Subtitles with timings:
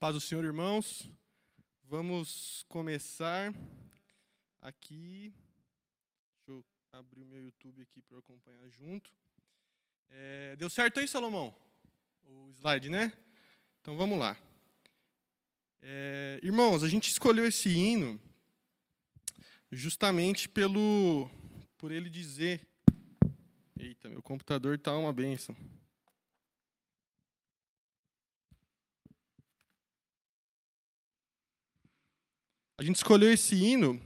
[0.00, 1.06] paz do Senhor, irmãos.
[1.84, 3.52] Vamos começar
[4.62, 5.30] aqui.
[6.38, 9.10] Deixa eu abrir o meu YouTube aqui para eu acompanhar junto.
[10.08, 11.54] É, deu certo aí, Salomão?
[12.24, 13.12] O slide, né?
[13.82, 14.38] Então vamos lá.
[15.82, 18.18] É, irmãos, a gente escolheu esse hino
[19.70, 21.30] justamente pelo
[21.76, 22.66] por ele dizer.
[23.78, 25.54] Eita, meu computador está uma benção.
[32.80, 34.00] A gente escolheu esse hino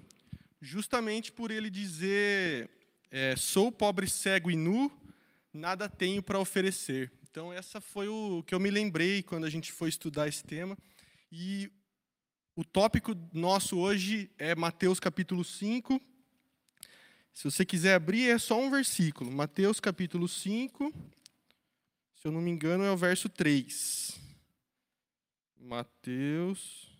[0.60, 2.68] justamente por ele dizer:
[3.08, 4.90] é, sou pobre, cego e nu,
[5.52, 7.12] nada tenho para oferecer.
[7.30, 10.76] Então, essa foi o que eu me lembrei quando a gente foi estudar esse tema.
[11.30, 11.70] E
[12.56, 16.00] o tópico nosso hoje é Mateus capítulo 5.
[17.32, 19.30] Se você quiser abrir, é só um versículo.
[19.30, 20.92] Mateus capítulo 5.
[22.16, 24.18] Se eu não me engano, é o verso 3.
[25.60, 26.92] Mateus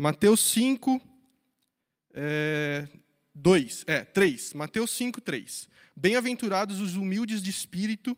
[0.00, 0.98] Mateus 5,
[2.14, 2.88] é,
[3.34, 4.54] 2, é, 3.
[4.54, 5.68] Mateus 5, 3.
[5.94, 8.16] Bem-aventurados os humildes de espírito,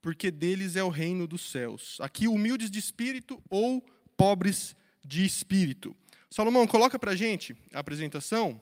[0.00, 1.98] porque deles é o reino dos céus.
[2.00, 5.94] Aqui, humildes de espírito ou pobres de espírito.
[6.30, 8.58] Salomão, coloca para gente a apresentação.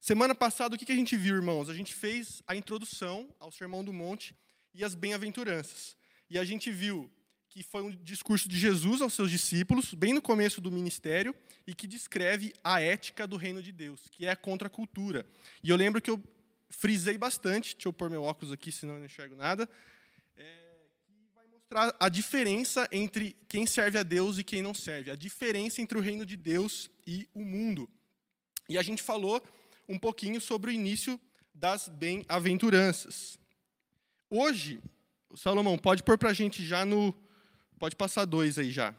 [0.00, 1.70] Semana passada, o que a gente viu, irmãos?
[1.70, 4.34] A gente fez a introdução ao Sermão do Monte
[4.74, 5.96] e as bem-aventuranças.
[6.28, 7.08] E a gente viu
[7.56, 11.34] que foi um discurso de Jesus aos seus discípulos, bem no começo do ministério,
[11.66, 15.26] e que descreve a ética do reino de Deus, que é a contracultura.
[15.62, 16.22] E eu lembro que eu
[16.68, 19.66] frisei bastante, deixa eu pôr meu óculos aqui, senão eu não enxergo nada,
[20.36, 20.44] é,
[21.06, 25.16] que vai mostrar a diferença entre quem serve a Deus e quem não serve, a
[25.16, 27.88] diferença entre o reino de Deus e o mundo.
[28.68, 29.42] E a gente falou
[29.88, 31.18] um pouquinho sobre o início
[31.54, 33.38] das bem-aventuranças.
[34.28, 34.78] Hoje,
[35.34, 37.14] Salomão, pode pôr para a gente já no
[37.78, 38.94] Pode passar dois aí já.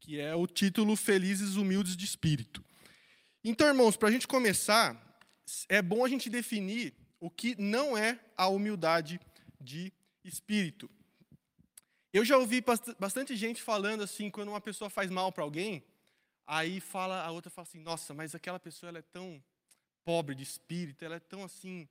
[0.00, 2.64] Que é o título Felizes Humildes de Espírito.
[3.42, 5.20] Então, irmãos, para a gente começar,
[5.68, 9.20] é bom a gente definir o que não é a humildade
[9.60, 9.92] de
[10.24, 10.90] espírito.
[12.12, 12.64] Eu já ouvi
[12.98, 15.84] bastante gente falando assim, quando uma pessoa faz mal para alguém,
[16.46, 19.42] aí fala, a outra fala assim, nossa, mas aquela pessoa ela é tão
[20.04, 21.88] pobre de espírito, ela é tão assim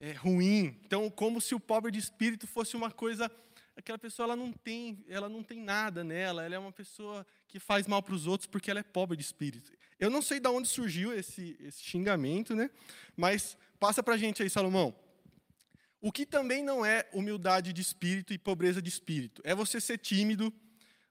[0.00, 0.78] é, ruim.
[0.84, 3.30] Então, como se o pobre de espírito fosse uma coisa
[3.76, 7.58] aquela pessoa ela não tem, ela não tem nada nela, ela é uma pessoa que
[7.58, 9.72] faz mal para os outros porque ela é pobre de espírito.
[9.98, 12.70] Eu não sei de onde surgiu esse, esse xingamento, né?
[13.16, 14.94] mas passa para a gente aí, Salomão.
[16.00, 19.40] O que também não é humildade de espírito e pobreza de espírito?
[19.44, 20.52] É você ser tímido,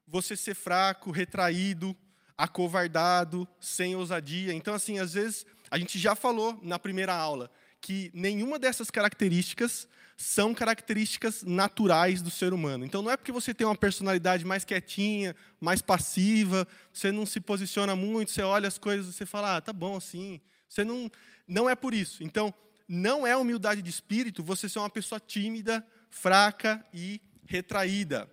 [0.05, 1.95] você ser fraco, retraído,
[2.37, 4.53] acovardado, sem ousadia.
[4.53, 7.49] Então, assim, às vezes, a gente já falou na primeira aula
[7.81, 12.85] que nenhuma dessas características são características naturais do ser humano.
[12.85, 17.41] Então, não é porque você tem uma personalidade mais quietinha, mais passiva, você não se
[17.41, 20.39] posiciona muito, você olha as coisas, você fala, ah, tá bom assim.
[20.69, 21.11] Você não,
[21.47, 22.23] não é por isso.
[22.23, 22.53] Então,
[22.87, 28.29] não é humildade de espírito você ser uma pessoa tímida, fraca e retraída.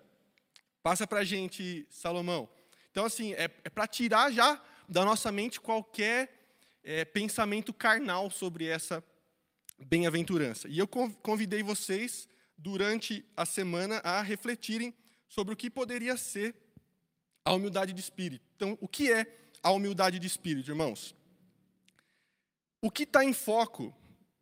[0.82, 2.48] Passa para a gente, Salomão.
[2.90, 6.50] Então, assim, é, é para tirar já da nossa mente qualquer
[6.84, 9.02] é, pensamento carnal sobre essa
[9.78, 10.68] bem-aventurança.
[10.68, 14.94] E eu convidei vocês, durante a semana, a refletirem
[15.28, 16.54] sobre o que poderia ser
[17.44, 18.44] a humildade de espírito.
[18.56, 19.26] Então, o que é
[19.62, 21.14] a humildade de espírito, irmãos?
[22.80, 23.94] O que está em foco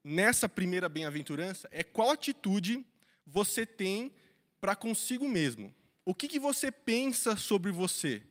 [0.03, 2.85] nessa primeira bem-aventurança é qual atitude
[3.27, 4.13] você tem
[4.61, 5.75] para consigo mesmo.
[6.05, 8.23] O que, que você pensa sobre você?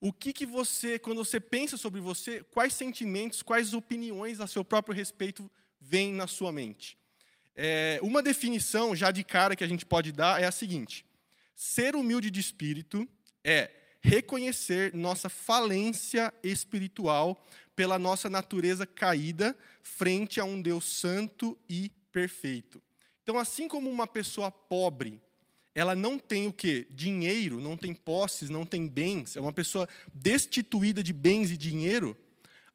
[0.00, 4.64] O que, que você, quando você pensa sobre você, quais sentimentos, quais opiniões a seu
[4.64, 6.96] próprio respeito vem na sua mente?
[7.54, 11.04] É, uma definição, já de cara, que a gente pode dar é a seguinte:
[11.54, 13.08] ser humilde de espírito
[13.42, 17.44] é reconhecer nossa falência espiritual
[17.74, 22.82] pela nossa natureza caída frente a um Deus santo e perfeito.
[23.22, 25.20] Então, assim como uma pessoa pobre,
[25.74, 26.86] ela não tem o quê?
[26.90, 32.16] Dinheiro, não tem posses, não tem bens, é uma pessoa destituída de bens e dinheiro,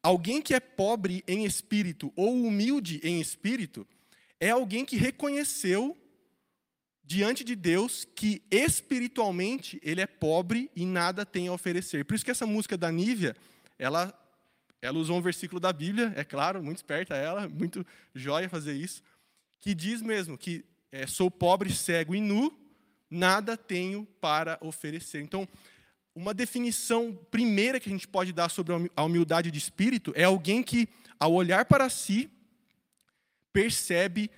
[0.04, 3.86] Alguém que é pobre em espírito ou humilde em espírito
[4.38, 5.96] é alguém que reconheceu
[7.02, 12.04] diante de Deus que espiritualmente ele é pobre e nada tem a oferecer.
[12.04, 13.34] Por isso que essa música da Nívia,
[13.78, 14.12] ela,
[14.82, 17.82] ela usou um versículo da Bíblia, é claro, muito esperta ela, muito
[18.14, 19.02] joia fazer isso,
[19.58, 22.54] que diz mesmo que é, sou pobre, cego e nu,
[23.08, 25.22] nada tenho para oferecer.
[25.22, 25.48] Então,
[26.14, 30.62] uma definição primeira que a gente pode dar sobre a humildade de espírito é alguém
[30.62, 30.88] que,
[31.18, 32.30] ao olhar para si,
[33.52, 34.30] percebe,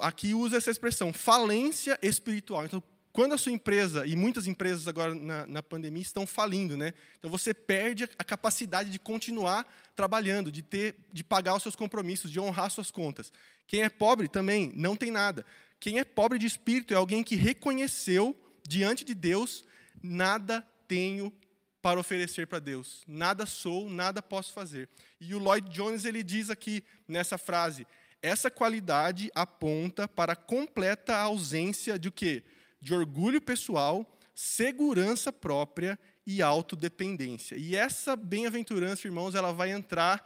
[0.00, 2.64] aqui usa essa expressão, falência espiritual.
[2.64, 2.82] Então,
[3.12, 6.94] quando a sua empresa, e muitas empresas agora na, na pandemia estão falindo, né?
[7.18, 12.30] Então você perde a capacidade de continuar trabalhando, de ter, de pagar os seus compromissos,
[12.30, 13.30] de honrar suas contas.
[13.66, 15.44] Quem é pobre também não tem nada.
[15.78, 18.34] Quem é pobre de espírito é alguém que reconheceu
[18.66, 19.64] diante de Deus,
[20.02, 21.32] nada tenho
[21.80, 23.02] para oferecer para Deus.
[23.08, 24.90] Nada sou, nada posso fazer.
[25.18, 27.86] E o Lloyd Jones ele diz aqui nessa frase:
[28.20, 32.44] essa qualidade aponta para a completa ausência de o quê?
[32.78, 37.56] De orgulho pessoal, segurança própria e autodependência.
[37.56, 40.22] E essa bem-aventurança, irmãos, ela vai entrar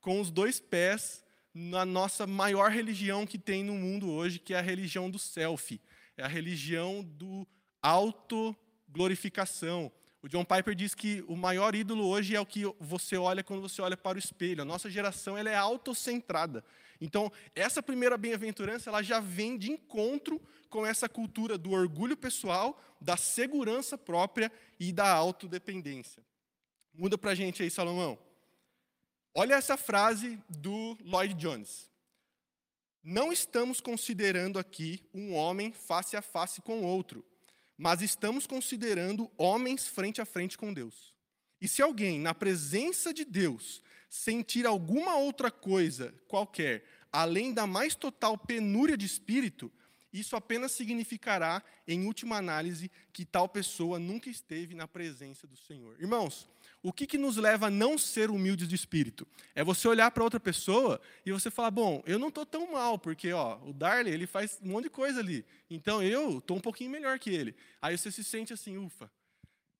[0.00, 4.58] com os dois pés na nossa maior religião que tem no mundo hoje, que é
[4.58, 5.80] a religião do self.
[6.16, 7.44] É a religião do
[7.82, 9.90] autoglorificação.
[10.24, 13.60] O John Piper diz que o maior ídolo hoje é o que você olha quando
[13.60, 14.62] você olha para o espelho.
[14.62, 16.64] A nossa geração ela é autocentrada.
[16.98, 20.40] Então, essa primeira bem-aventurança ela já vem de encontro
[20.70, 24.50] com essa cultura do orgulho pessoal, da segurança própria
[24.80, 26.24] e da autodependência.
[26.94, 28.18] Muda para a gente aí, Salomão.
[29.34, 31.90] Olha essa frase do Lloyd Jones.
[33.02, 37.22] Não estamos considerando aqui um homem face a face com outro,
[37.76, 41.14] mas estamos considerando homens frente a frente com Deus.
[41.60, 47.94] E se alguém, na presença de Deus, sentir alguma outra coisa qualquer, além da mais
[47.94, 49.72] total penúria de espírito,
[50.12, 56.00] isso apenas significará, em última análise, que tal pessoa nunca esteve na presença do Senhor.
[56.00, 56.48] Irmãos,
[56.84, 59.26] o que, que nos leva a não ser humildes de espírito?
[59.54, 62.98] É você olhar para outra pessoa e você falar: bom, eu não estou tão mal,
[62.98, 65.46] porque ó, o Darley ele faz um monte de coisa ali.
[65.70, 67.56] Então eu estou um pouquinho melhor que ele.
[67.80, 69.10] Aí você se sente assim, ufa.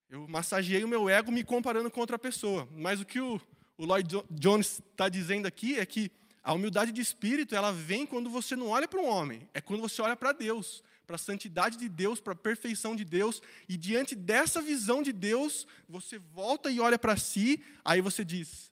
[0.09, 2.67] Eu massageei o meu ego me comparando com outra pessoa.
[2.71, 3.39] Mas o que o,
[3.77, 6.11] o Lloyd Jones está dizendo aqui é que
[6.43, 9.81] a humildade de espírito ela vem quando você não olha para um homem, é quando
[9.81, 13.77] você olha para Deus para a santidade de Deus, para a perfeição de Deus, e
[13.77, 18.71] diante dessa visão de Deus, você volta e olha para si, aí você diz: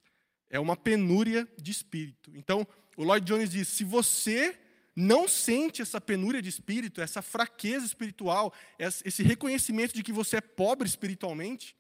[0.50, 2.32] é uma penúria de espírito.
[2.36, 4.58] Então, o Lloyd Jones diz: se você
[4.96, 10.42] não sente essa penúria de espírito, essa fraqueza espiritual, esse reconhecimento de que você é
[10.42, 11.76] pobre espiritualmente,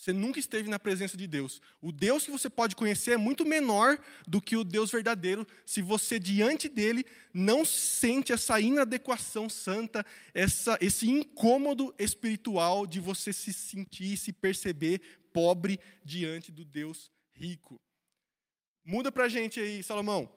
[0.00, 1.60] você nunca esteve na presença de Deus.
[1.78, 5.82] O Deus que você pode conhecer é muito menor do que o Deus verdadeiro, se
[5.82, 7.04] você, diante dele,
[7.34, 15.02] não sente essa inadequação santa, essa, esse incômodo espiritual de você se sentir, se perceber
[15.34, 17.78] pobre diante do Deus rico.
[18.82, 20.32] Muda para a gente aí, Salomão.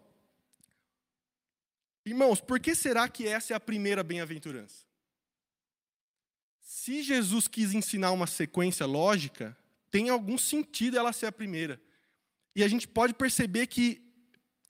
[2.05, 4.92] Irmãos, por que será que essa é a primeira bem-aventurança?
[6.83, 9.57] Se Jesus quis ensinar uma sequência lógica,
[9.89, 11.81] tem algum sentido ela ser a primeira.
[12.53, 14.01] E a gente pode perceber que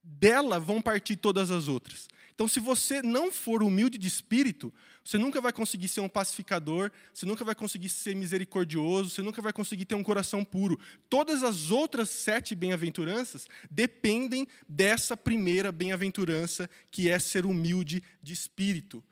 [0.04, 2.08] dela vão partir todas as outras.
[2.36, 4.72] Então, se você não for humilde de espírito,
[5.04, 9.42] você nunca vai conseguir ser um pacificador, você nunca vai conseguir ser misericordioso, você nunca
[9.42, 10.80] vai conseguir ter um coração puro.
[11.10, 19.04] Todas as outras sete bem-aventuranças dependem dessa primeira bem-aventurança, que é ser humilde de espírito.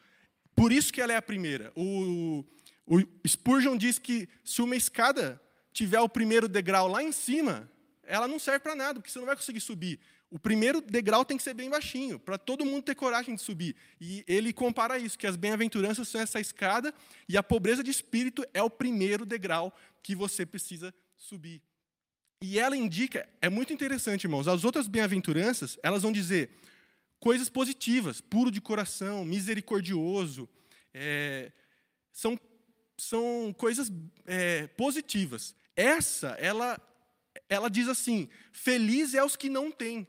[0.55, 1.71] Por isso que ela é a primeira.
[1.75, 2.45] O,
[2.99, 5.41] o Spurgeon diz que se uma escada
[5.71, 7.69] tiver o primeiro degrau lá em cima,
[8.03, 9.99] ela não serve para nada, porque você não vai conseguir subir.
[10.29, 13.75] O primeiro degrau tem que ser bem baixinho, para todo mundo ter coragem de subir.
[13.99, 16.93] E ele compara isso, que as bem-aventuranças são essa escada
[17.27, 21.61] e a pobreza de espírito é o primeiro degrau que você precisa subir.
[22.41, 26.49] E ela indica, é muito interessante, irmãos, as outras bem-aventuranças, elas vão dizer
[27.19, 30.49] coisas positivas, puro de coração, misericordioso,
[30.93, 31.51] é,
[32.11, 32.37] são
[33.01, 33.91] são coisas
[34.25, 35.55] é, positivas.
[35.75, 36.79] Essa, ela,
[37.49, 40.07] ela diz assim: feliz é os que não têm.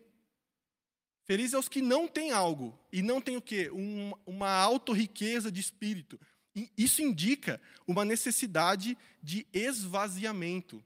[1.25, 2.79] Feliz é os que não têm algo.
[2.93, 3.71] E não tem o quê?
[3.73, 6.21] Um, uma auto-riqueza de espírito.
[6.55, 10.85] E isso indica uma necessidade de esvaziamento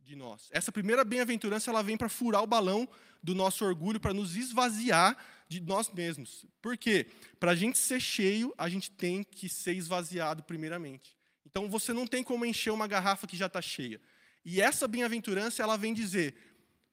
[0.00, 0.48] de nós.
[0.50, 2.88] Essa primeira bem-aventurança ela vem para furar o balão
[3.22, 5.16] do nosso orgulho, para nos esvaziar
[5.48, 6.44] de nós mesmos.
[6.60, 7.06] Por quê?
[7.38, 11.15] Para a gente ser cheio, a gente tem que ser esvaziado primeiramente.
[11.46, 14.00] Então você não tem como encher uma garrafa que já está cheia.
[14.44, 16.34] E essa bem-aventurança ela vem dizer: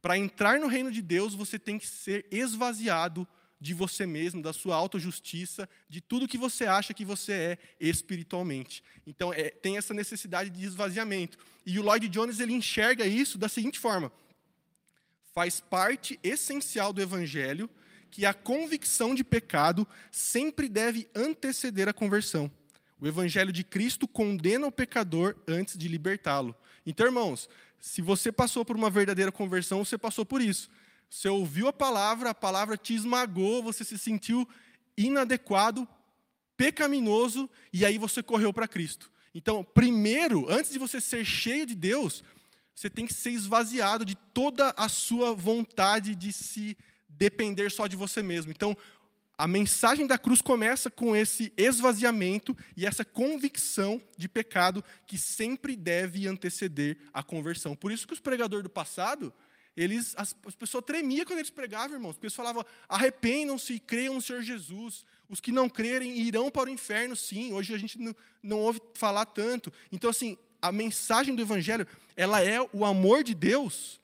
[0.02, 3.28] para entrar no reino de Deus você tem que ser esvaziado
[3.60, 8.84] de você mesmo, da sua autojustiça, de tudo que você acha que você é espiritualmente.
[9.08, 11.38] Então é, tem essa necessidade de esvaziamento.
[11.66, 14.12] E o Lloyd Jones ele enxerga isso da seguinte forma:
[15.34, 17.70] faz parte essencial do evangelho
[18.12, 22.52] que a convicção de pecado sempre deve anteceder a conversão.
[23.04, 26.56] O evangelho de Cristo condena o pecador antes de libertá-lo.
[26.86, 30.70] Então, irmãos, se você passou por uma verdadeira conversão, você passou por isso.
[31.10, 34.48] Você ouviu a palavra, a palavra te esmagou, você se sentiu
[34.96, 35.86] inadequado,
[36.56, 39.12] pecaminoso e aí você correu para Cristo.
[39.36, 42.24] Então, primeiro, antes de você ser cheio de Deus,
[42.74, 46.78] você tem que ser esvaziado de toda a sua vontade de se
[47.10, 48.50] depender só de você mesmo.
[48.50, 48.78] Então,
[49.44, 55.76] a mensagem da cruz começa com esse esvaziamento e essa convicção de pecado que sempre
[55.76, 57.76] deve anteceder a conversão.
[57.76, 59.34] Por isso que os pregadores do passado,
[59.76, 62.12] eles, as, as pessoas tremiam quando eles pregavam, irmãos.
[62.12, 65.04] As pessoas falavam: arrependam-se e creiam no Senhor Jesus.
[65.28, 67.52] Os que não crerem irão para o inferno, sim.
[67.52, 69.74] Hoje a gente não, não ouve falar tanto.
[69.92, 71.86] Então, assim, a mensagem do Evangelho,
[72.16, 74.00] ela é o amor de Deus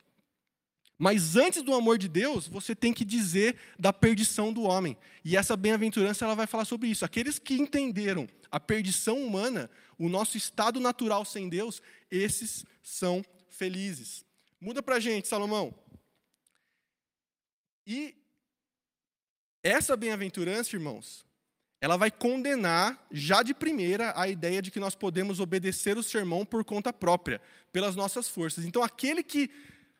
[1.00, 4.98] mas antes do amor de Deus, você tem que dizer da perdição do homem.
[5.24, 7.06] E essa bem-aventurança ela vai falar sobre isso.
[7.06, 14.25] Aqueles que entenderam a perdição humana, o nosso estado natural sem Deus, esses são felizes.
[14.60, 15.74] Muda para a gente, Salomão.
[17.88, 18.13] E
[19.63, 21.25] essa bem-aventurança, irmãos,
[21.79, 26.46] ela vai condenar já de primeira a ideia de que nós podemos obedecer o sermão
[26.46, 27.41] por conta própria,
[27.72, 28.65] pelas nossas forças.
[28.65, 29.50] Então, aquele que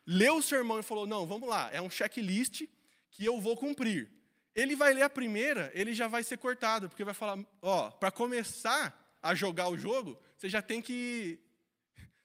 [0.06, 2.62] leu o sermão e falou: Não, vamos lá, é um checklist
[3.10, 4.10] que eu vou cumprir.
[4.54, 8.10] Ele vai ler a primeira, ele já vai ser cortado, porque vai falar: Ó, para
[8.10, 11.38] começar a jogar o jogo, você já tem que.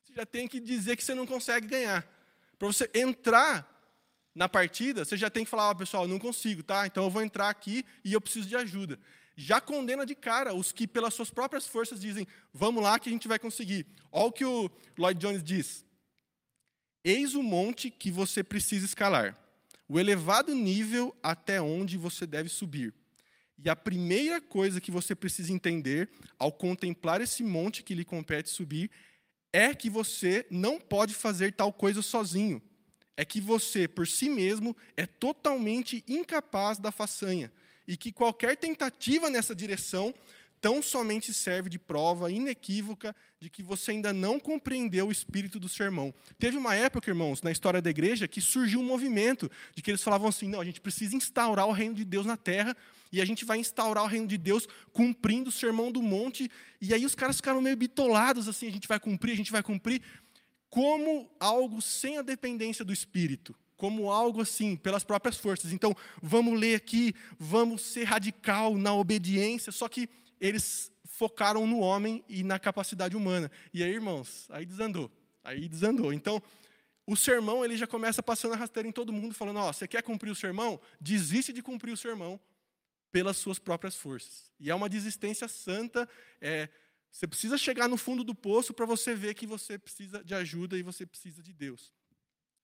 [0.03, 2.07] Você já tem que dizer que você não consegue ganhar.
[2.57, 3.71] Para você entrar
[4.33, 6.87] na partida, você já tem que falar: Ó, pessoal, não consigo, tá?
[6.87, 8.99] Então eu vou entrar aqui e eu preciso de ajuda.
[9.37, 13.11] Já condena de cara os que, pelas suas próprias forças, dizem: Vamos lá que a
[13.11, 13.85] gente vai conseguir.
[14.11, 15.84] Olha o que o Lloyd Jones diz.
[17.07, 19.37] Eis o monte que você precisa escalar,
[19.87, 22.95] o elevado nível até onde você deve subir.
[23.63, 26.09] E a primeira coisa que você precisa entender
[26.39, 28.89] ao contemplar esse monte que lhe compete subir
[29.53, 32.59] é que você não pode fazer tal coisa sozinho.
[33.15, 37.51] É que você, por si mesmo, é totalmente incapaz da façanha
[37.87, 40.11] e que qualquer tentativa nessa direção
[40.59, 45.69] tão somente serve de prova inequívoca de que você ainda não compreendeu o espírito do
[45.69, 46.11] sermão.
[46.39, 50.01] Teve uma época, irmãos, na história da igreja, que surgiu um movimento de que eles
[50.01, 52.75] falavam assim: não, a gente precisa instaurar o reino de Deus na terra,
[53.11, 56.49] e a gente vai instaurar o reino de Deus cumprindo o sermão do monte.
[56.81, 59.61] E aí os caras ficaram meio bitolados assim: a gente vai cumprir, a gente vai
[59.61, 60.01] cumprir,
[60.67, 65.73] como algo sem a dependência do espírito como algo assim, pelas próprias forças.
[65.73, 70.07] Então, vamos ler aqui, vamos ser radical na obediência, só que
[70.39, 73.49] eles focaram no homem e na capacidade humana.
[73.73, 75.11] E aí, irmãos, aí desandou.
[75.43, 76.11] Aí desandou.
[76.11, 76.41] Então,
[77.07, 80.01] o sermão ele já começa passando a rasteira em todo mundo, falando: ó, você quer
[80.01, 80.79] cumprir o sermão?
[80.99, 82.39] Desiste de cumprir o sermão
[83.11, 84.51] pelas suas próprias forças.
[84.59, 86.07] E é uma desistência santa.
[86.41, 86.67] É,
[87.09, 90.77] você precisa chegar no fundo do poço para você ver que você precisa de ajuda
[90.77, 91.93] e você precisa de Deus.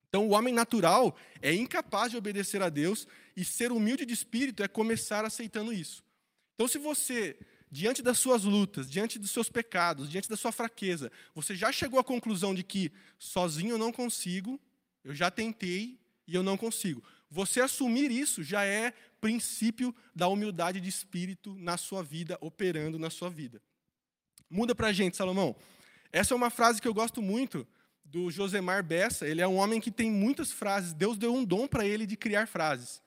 [0.10, 4.62] Então, o homem natural é incapaz de obedecer a Deus e ser humilde de espírito
[4.62, 6.04] é começar aceitando isso.
[6.56, 7.40] Então, se você
[7.72, 12.00] diante das suas lutas, diante dos seus pecados, diante da sua fraqueza, você já chegou
[12.00, 14.60] à conclusão de que sozinho eu não consigo,
[15.04, 15.98] eu já tentei
[16.28, 17.02] e eu não consigo.
[17.30, 23.10] Você assumir isso já é princípio da humildade de espírito na sua vida, operando na
[23.10, 23.62] sua vida.
[24.50, 25.56] Muda para a gente, Salomão.
[26.12, 27.66] Essa é uma frase que eu gosto muito
[28.04, 29.26] do Josemar Bessa.
[29.26, 30.94] Ele é um homem que tem muitas frases.
[30.94, 33.02] Deus deu um dom para ele de criar frases.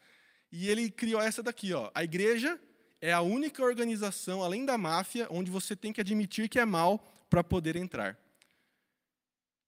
[0.50, 1.90] E ele criou essa daqui, ó.
[1.94, 2.58] A igreja
[3.04, 6.98] é a única organização, além da máfia, onde você tem que admitir que é mal
[7.28, 8.18] para poder entrar.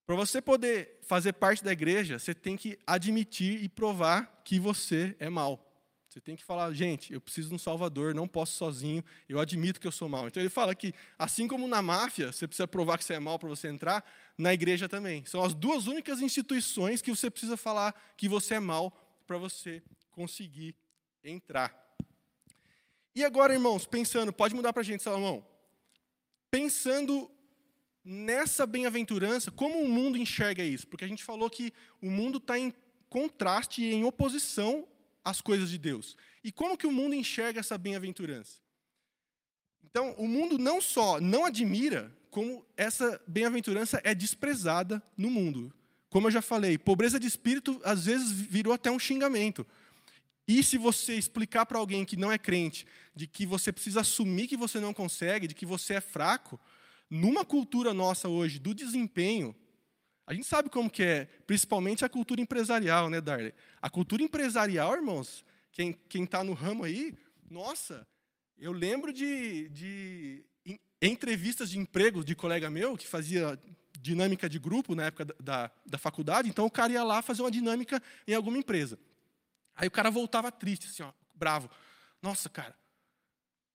[0.07, 5.15] Para você poder fazer parte da igreja, você tem que admitir e provar que você
[5.19, 5.63] é mal.
[6.09, 9.79] Você tem que falar, gente, eu preciso de um salvador, não posso sozinho, eu admito
[9.79, 10.27] que eu sou mal.
[10.29, 13.39] Então ele fala que, assim como na máfia, você precisa provar que você é mal
[13.39, 14.03] para você entrar,
[14.39, 15.27] na igreja também.
[15.27, 18.91] São as duas únicas instituições que você precisa falar que você é mal
[19.27, 20.75] para você conseguir
[21.23, 21.86] entrar.
[23.17, 25.43] E agora, irmãos, pensando, pode mudar para a gente, Salomão.
[26.51, 27.31] Pensando
[28.05, 30.87] nessa bem-aventurança, como o mundo enxerga isso?
[30.87, 32.75] Porque a gente falou que o mundo está em
[33.09, 34.87] contraste e em oposição
[35.25, 36.15] às coisas de Deus.
[36.45, 38.61] E como que o mundo enxerga essa bem-aventurança?
[39.83, 45.73] Então, o mundo não só não admira, como essa bem-aventurança é desprezada no mundo.
[46.11, 49.67] Como eu já falei, pobreza de espírito às vezes virou até um xingamento.
[50.49, 54.47] E se você explicar para alguém que não é crente, de que você precisa assumir
[54.47, 56.61] que você não consegue, de que você é fraco,
[57.11, 59.55] numa cultura nossa hoje do desempenho,
[60.27, 63.55] a gente sabe como que é, principalmente a cultura empresarial, né, Darley?
[63.81, 67.15] A cultura empresarial, irmãos, quem está no ramo aí,
[67.49, 68.07] nossa,
[68.59, 70.45] eu lembro de, de
[71.01, 73.59] entrevistas de emprego de colega meu que fazia
[74.01, 77.43] dinâmica de grupo na época da, da, da faculdade, então o cara ia lá fazer
[77.43, 78.99] uma dinâmica em alguma empresa.
[79.77, 81.71] Aí o cara voltava triste, assim, ó, bravo.
[82.23, 82.75] Nossa, cara,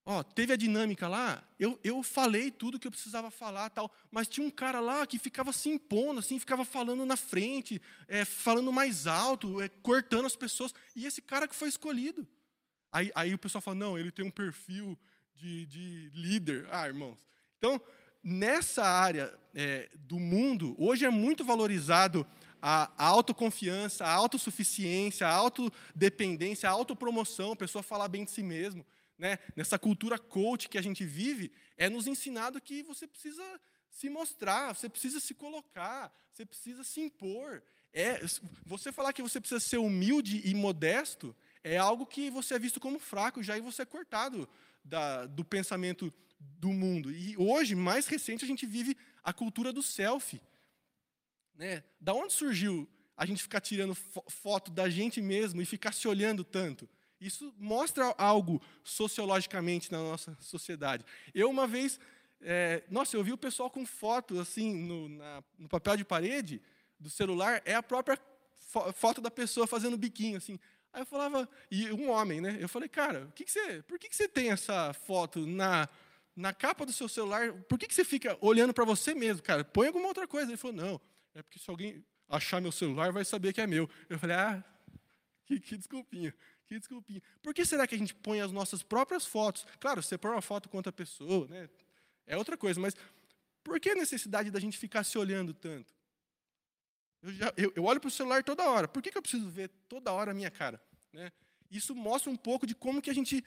[0.03, 4.27] Ó, teve a dinâmica lá, eu, eu falei tudo que eu precisava falar, tal, mas
[4.27, 8.73] tinha um cara lá que ficava se impondo, assim, ficava falando na frente, é, falando
[8.73, 12.27] mais alto, é, cortando as pessoas, e esse cara que foi escolhido.
[12.91, 14.97] Aí, aí o pessoal fala, não, ele tem um perfil
[15.35, 16.67] de, de líder.
[16.71, 17.23] Ah, irmãos.
[17.59, 17.79] Então,
[18.23, 22.25] nessa área é, do mundo, hoje é muito valorizado
[22.61, 28.85] a, autoconfiança, a autossuficiência, a autodependência, a autopromoção, a pessoa falar bem de si mesmo
[29.21, 33.43] né, nessa cultura coach que a gente vive, é nos ensinado que você precisa
[33.91, 37.61] se mostrar, você precisa se colocar, você precisa se impor.
[37.93, 38.19] É,
[38.65, 42.79] você falar que você precisa ser humilde e modesto é algo que você é visto
[42.79, 44.49] como fraco já e você é cortado
[44.83, 47.11] da, do pensamento do mundo.
[47.11, 50.41] E hoje, mais recente, a gente vive a cultura do selfie.
[51.61, 51.83] Né?
[51.99, 56.43] Da onde surgiu a gente ficar tirando foto da gente mesmo e ficar se olhando
[56.43, 56.89] tanto?
[57.19, 61.05] Isso mostra algo sociologicamente na nossa sociedade.
[61.35, 61.99] Eu, uma vez,
[62.41, 66.59] é, nossa, eu vi o pessoal com foto assim no, na, no papel de parede
[66.99, 68.17] do celular, é a própria
[68.57, 70.57] fo foto da pessoa fazendo biquinho, assim.
[70.91, 72.57] Aí eu falava, e um homem, né?
[72.59, 75.87] Eu falei, cara, que, que você, por que, que você tem essa foto na,
[76.35, 77.53] na capa do seu celular?
[77.69, 79.63] Por que, que você fica olhando para você mesmo, cara?
[79.63, 80.49] Põe alguma outra coisa.
[80.49, 81.01] Ele falou, não,
[81.33, 83.89] é porque se alguém achar meu celular vai saber que é meu.
[84.09, 84.63] Eu falei, ah,
[85.45, 86.33] que, que desculpinha.
[86.65, 87.21] Que desculpinha.
[87.41, 89.65] Por que será que a gente põe as nossas próprias fotos?
[89.79, 91.69] Claro, você põe uma foto com outra pessoa, né?
[92.25, 92.95] é outra coisa, mas
[93.63, 95.93] por que a necessidade da gente ficar se olhando tanto?
[97.21, 98.87] Eu, já, eu, eu olho para o celular toda hora.
[98.87, 100.81] Por que, que eu preciso ver toda hora a minha cara?
[101.13, 101.31] Né?
[101.69, 103.43] Isso mostra um pouco de como que a gente,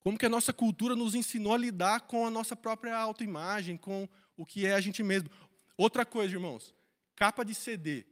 [0.00, 4.08] como que a nossa cultura nos ensinou a lidar com a nossa própria autoimagem, com
[4.36, 5.30] o que é a gente mesmo.
[5.76, 6.74] Outra coisa, irmãos,
[7.14, 8.06] capa de CD.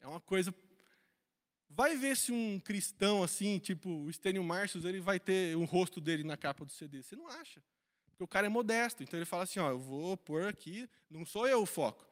[0.00, 0.54] É uma coisa
[1.70, 6.00] Vai ver se um cristão assim, tipo o Estênio Marcius, ele vai ter um rosto
[6.00, 7.02] dele na capa do CD.
[7.02, 7.62] Você não acha.
[8.06, 9.02] Porque o cara é modesto.
[9.02, 12.07] Então ele fala assim, ó, eu vou pôr aqui, não sou eu o foco.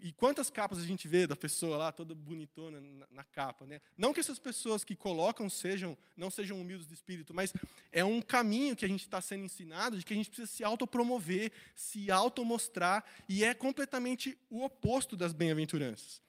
[0.00, 3.82] E quantas capas a gente vê da pessoa lá, toda bonitona na, na, capa, né?
[3.98, 7.52] Não que essas pessoas que colocam sejam, não sejam humildes de espírito, mas
[7.92, 10.64] é um caminho que a gente está sendo ensinado de que a gente precisa se
[10.64, 16.22] autopromover, se automostrar, e é completamente o oposto das bem-aventuranças.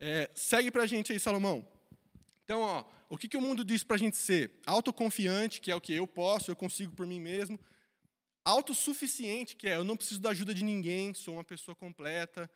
[0.00, 1.68] É, segue para a gente aí, Salomão.
[2.44, 4.52] Então, ó, o que, que o mundo diz para a gente ser?
[4.66, 7.60] Autoconfiante, que é o que eu posso, eu consigo por mim mesmo.
[8.42, 12.50] Autossuficiente, que é eu não preciso da ajuda de ninguém, sou uma pessoa completa.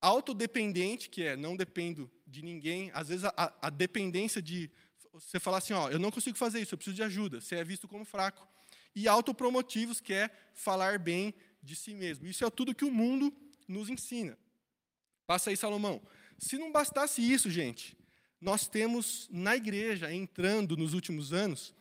[0.00, 2.90] Autodependente, que é não dependo de ninguém.
[2.94, 4.70] Às vezes a, a dependência de
[5.12, 7.40] você falar assim, ó, eu não consigo fazer isso, eu preciso de ajuda.
[7.40, 8.46] Você é visto como fraco.
[8.94, 12.26] E autopromotivos, que é falar bem de si mesmo.
[12.26, 13.32] Isso é tudo que o mundo
[13.68, 14.38] nos ensina.
[15.26, 16.02] Passa aí, Salomão.
[16.38, 17.96] Se não bastasse isso, gente,
[18.40, 21.74] nós temos na igreja, entrando nos últimos anos,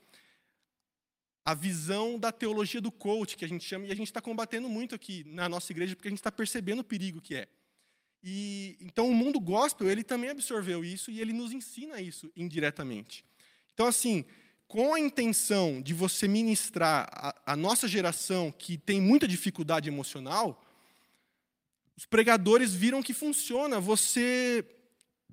[1.45, 4.69] a visão da teologia do coach, que a gente chama, e a gente está combatendo
[4.69, 7.47] muito aqui na nossa igreja, porque a gente está percebendo o perigo que é.
[8.23, 13.23] E, então, o mundo gospel, ele também absorveu isso e ele nos ensina isso indiretamente.
[13.73, 14.25] Então, assim,
[14.67, 20.63] com a intenção de você ministrar a, a nossa geração, que tem muita dificuldade emocional,
[21.95, 24.65] os pregadores viram que funciona você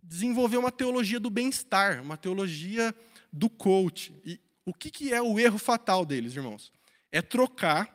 [0.02, 2.94] desenvolver uma teologia do bem-estar, uma teologia
[3.32, 4.14] do coach.
[4.24, 6.72] E o que, que é o erro fatal deles, irmãos?
[7.10, 7.94] É trocar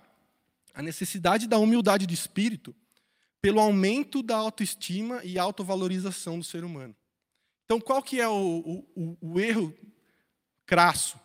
[0.73, 2.75] a necessidade da humildade de espírito
[3.41, 6.95] pelo aumento da autoestima e autovalorização do ser humano.
[7.65, 9.73] Então, qual que é o, o, o erro
[10.65, 11.19] crasso?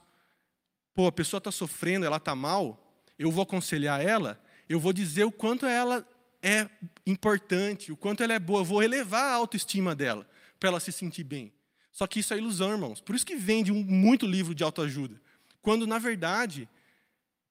[0.95, 5.25] Pô, a pessoa está sofrendo, ela está mal, eu vou aconselhar ela, eu vou dizer
[5.25, 6.09] o quanto ela
[6.43, 6.69] é
[7.07, 10.27] importante, o quanto ela é boa, eu vou elevar a autoestima dela
[10.59, 11.53] para ela se sentir bem.
[11.93, 13.01] Só que isso é ilusão, irmãos.
[13.01, 15.21] Por isso que vende muito livro de autoajuda.
[15.61, 16.69] Quando, na verdade,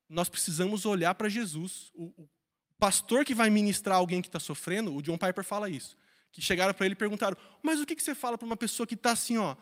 [0.08, 1.91] nós precisamos olhar para Jesus.
[1.95, 2.28] O,
[2.79, 5.97] pastor que vai ministrar alguém que está sofrendo, o John Piper fala isso.
[6.31, 8.85] Que chegaram para ele e perguntaram: Mas o que, que você fala para uma pessoa
[8.85, 9.55] que está assim, ó,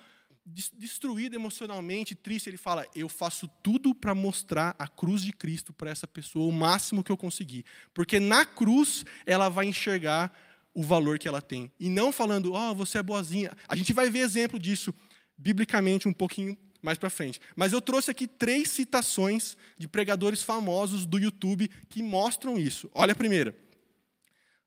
[0.45, 2.49] destruída emocionalmente, triste?
[2.49, 6.51] Ele fala: Eu faço tudo para mostrar a cruz de Cristo para essa pessoa, o
[6.51, 7.63] máximo que eu conseguir.
[7.93, 10.35] Porque na cruz ela vai enxergar
[10.73, 11.71] o valor que ela tem.
[11.79, 13.51] E não falando, ó, oh, você é boazinha.
[13.67, 14.93] A gente vai ver exemplo disso
[15.37, 17.39] biblicamente um pouquinho mais para frente.
[17.55, 22.91] Mas eu trouxe aqui três citações de pregadores famosos do YouTube que mostram isso.
[22.93, 23.55] Olha a primeira.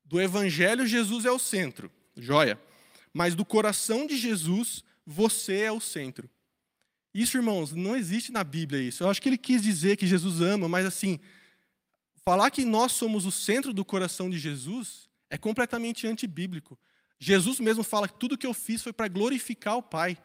[0.03, 1.91] Do Evangelho, Jesus é o centro.
[2.17, 2.59] Joia.
[3.13, 6.29] Mas do coração de Jesus, você é o centro.
[7.13, 9.03] Isso, irmãos, não existe na Bíblia isso.
[9.03, 11.19] Eu acho que ele quis dizer que Jesus ama, mas assim,
[12.25, 16.77] falar que nós somos o centro do coração de Jesus é completamente antibíblico.
[17.19, 20.17] Jesus mesmo fala que tudo que eu fiz foi para glorificar o Pai.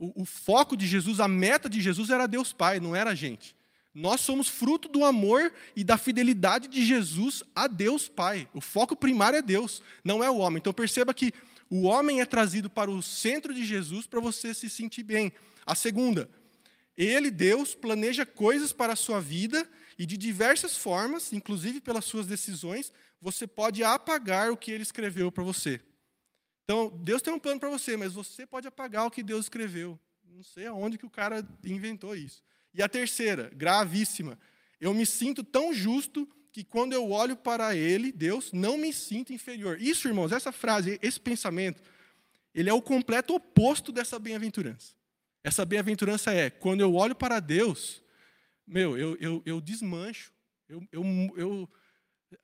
[0.00, 3.14] O, o, foco de Jesus, a meta de Jesus era Deus Pai, não era a
[3.14, 3.54] gente.
[3.94, 8.48] Nós somos fruto do amor e da fidelidade de Jesus a Deus Pai.
[8.54, 10.56] O foco primário é Deus, não é o homem.
[10.56, 11.34] Então perceba que
[11.68, 15.30] o homem é trazido para o centro de Jesus para você se sentir bem.
[15.66, 16.30] A segunda,
[16.96, 22.26] ele, Deus, planeja coisas para a sua vida e de diversas formas, inclusive pelas suas
[22.26, 25.78] decisões, você pode apagar o que ele escreveu para você.
[26.70, 29.98] Então, Deus tem um plano para você, mas você pode apagar o que Deus escreveu.
[30.22, 32.44] Não sei aonde que o cara inventou isso.
[32.72, 34.38] E a terceira, gravíssima.
[34.80, 39.32] Eu me sinto tão justo que quando eu olho para ele, Deus, não me sinto
[39.32, 39.82] inferior.
[39.82, 41.82] Isso, irmãos, essa frase, esse pensamento,
[42.54, 44.94] ele é o completo oposto dessa bem-aventurança.
[45.42, 48.00] Essa bem-aventurança é, quando eu olho para Deus,
[48.64, 50.32] meu, eu, eu, eu desmancho.
[50.68, 51.02] Eu, eu,
[51.36, 51.70] eu,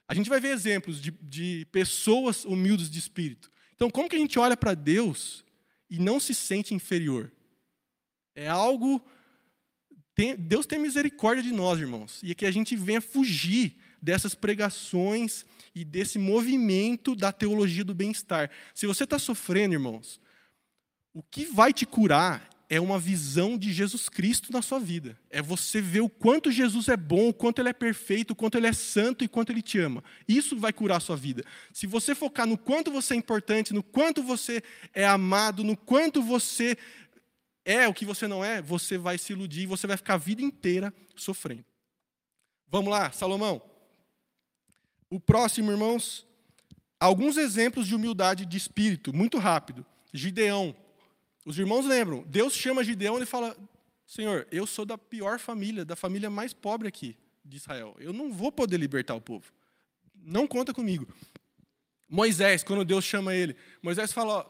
[0.08, 3.54] a gente vai ver exemplos de, de pessoas humildes de espírito.
[3.76, 5.44] Então, como que a gente olha para Deus
[5.88, 7.30] e não se sente inferior?
[8.34, 9.00] É algo.
[10.14, 14.34] Tem, Deus tem misericórdia de nós, irmãos, e é que a gente venha fugir dessas
[14.34, 18.50] pregações e desse movimento da teologia do bem-estar.
[18.74, 20.18] Se você está sofrendo, irmãos,
[21.12, 25.18] o que vai te curar é uma visão de Jesus Cristo na sua vida.
[25.30, 28.58] É você ver o quanto Jesus é bom, o quanto ele é perfeito, o quanto
[28.58, 30.02] ele é santo e quanto ele te ama.
[30.26, 31.44] Isso vai curar a sua vida.
[31.72, 36.20] Se você focar no quanto você é importante, no quanto você é amado, no quanto
[36.20, 36.76] você
[37.64, 40.18] é o que você não é, você vai se iludir e você vai ficar a
[40.18, 41.64] vida inteira sofrendo.
[42.68, 43.62] Vamos lá, Salomão.
[45.08, 46.26] O próximo, irmãos,
[46.98, 49.86] alguns exemplos de humildade de espírito, muito rápido.
[50.12, 50.74] Gideão,
[51.46, 53.56] os irmãos lembram, Deus chama Gideão e fala:
[54.04, 57.94] Senhor, eu sou da pior família, da família mais pobre aqui de Israel.
[58.00, 59.44] Eu não vou poder libertar o povo.
[60.12, 61.06] Não conta comigo.
[62.08, 64.44] Moisés, quando Deus chama ele, Moisés fala: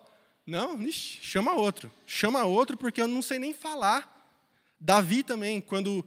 [0.46, 1.92] Não, ixi, chama outro.
[2.06, 4.14] Chama outro porque eu não sei nem falar.
[4.80, 6.02] Davi também, quando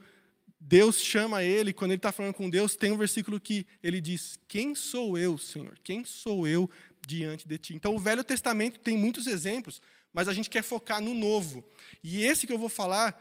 [0.59, 4.39] Deus chama ele, quando ele está falando com Deus, tem um versículo que ele diz:
[4.47, 5.77] Quem sou eu, Senhor?
[5.83, 6.67] Quem sou eu
[7.05, 7.75] diante de ti?
[7.75, 9.79] Então, o Velho Testamento tem muitos exemplos
[10.13, 11.63] mas a gente quer focar no novo.
[12.03, 13.17] E esse que eu vou falar,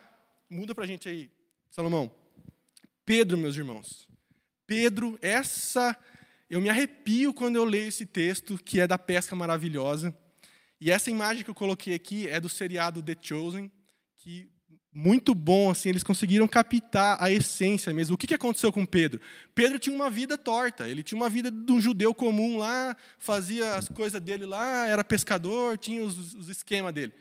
[0.49, 1.31] muda para a gente aí,
[1.71, 2.11] Salomão.
[3.05, 4.09] Pedro, meus irmãos.
[4.67, 5.97] Pedro, essa.
[6.51, 10.17] Eu me arrepio quando eu leio esse texto, que é da pesca maravilhosa.
[10.81, 13.71] E essa imagem que eu coloquei aqui é do seriado The Chosen,
[14.17, 14.51] que
[14.93, 18.15] muito bom, assim, eles conseguiram captar a essência mesmo.
[18.15, 19.21] O que aconteceu com Pedro?
[19.55, 23.75] Pedro tinha uma vida torta, ele tinha uma vida de um judeu comum lá, fazia
[23.75, 27.13] as coisas dele lá, era pescador, tinha os, os esquemas dele.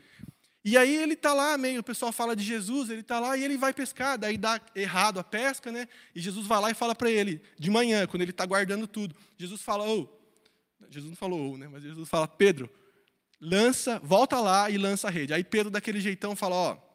[0.64, 3.44] E aí ele está lá, meio, o pessoal fala de Jesus, ele está lá e
[3.44, 5.86] ele vai pescar, daí dá errado a pesca, né?
[6.14, 9.14] E Jesus vai lá e fala para ele, de manhã, quando ele está guardando tudo.
[9.38, 10.08] Jesus fala, oh,
[10.90, 11.68] Jesus não falou, né?
[11.68, 12.68] Mas Jesus fala, Pedro,
[13.40, 15.32] lança, volta lá e lança a rede.
[15.32, 16.87] Aí Pedro, daquele jeitão, fala, ó, oh,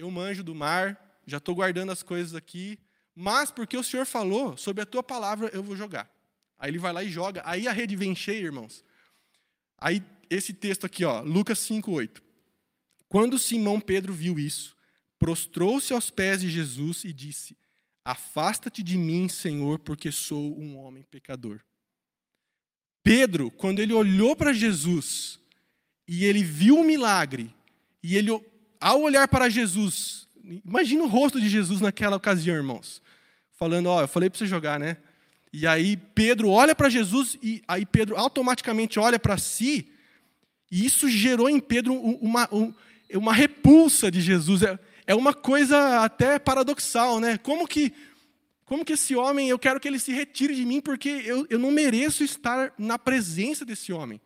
[0.00, 2.78] eu manjo do mar, já estou guardando as coisas aqui,
[3.14, 6.10] mas porque o Senhor falou, sobre a tua palavra eu vou jogar.
[6.58, 8.82] Aí ele vai lá e joga, aí a rede vem cheia, irmãos.
[9.78, 12.22] Aí esse texto aqui, ó, Lucas 5:8.
[13.08, 14.76] Quando Simão Pedro viu isso,
[15.18, 17.56] prostrou-se aos pés de Jesus e disse:
[18.04, 21.60] Afasta-te de mim, Senhor, porque sou um homem pecador.
[23.02, 25.40] Pedro, quando ele olhou para Jesus
[26.06, 27.54] e ele viu o milagre,
[28.02, 28.30] e ele
[28.80, 30.26] ao olhar para Jesus,
[30.64, 33.02] imagina o rosto de Jesus naquela ocasião, irmãos.
[33.58, 34.96] Falando, ó, eu falei para você jogar, né?
[35.52, 39.88] E aí Pedro olha para Jesus e aí Pedro automaticamente olha para si,
[40.70, 42.48] e isso gerou em Pedro uma,
[43.12, 44.62] uma repulsa de Jesus.
[44.62, 47.36] É, é uma coisa até paradoxal, né?
[47.36, 47.92] Como que,
[48.64, 51.58] como que esse homem, eu quero que ele se retire de mim, porque eu, eu
[51.58, 54.20] não mereço estar na presença desse homem.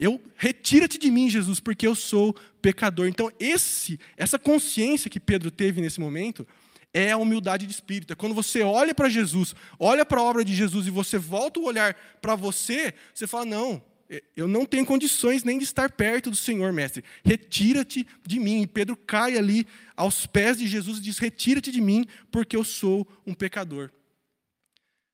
[0.00, 3.06] Eu retira-te de mim, Jesus, porque eu sou pecador.
[3.06, 6.48] Então, esse, essa consciência que Pedro teve nesse momento
[6.94, 8.14] é a humildade de espírito.
[8.14, 11.60] É quando você olha para Jesus, olha para a obra de Jesus e você volta
[11.60, 13.82] o olhar para você, você fala: "Não,
[14.34, 17.04] eu não tenho condições nem de estar perto do Senhor, mestre.
[17.22, 21.80] Retira-te de mim." E Pedro cai ali aos pés de Jesus e diz: "Retira-te de
[21.80, 23.90] mim, porque eu sou um pecador."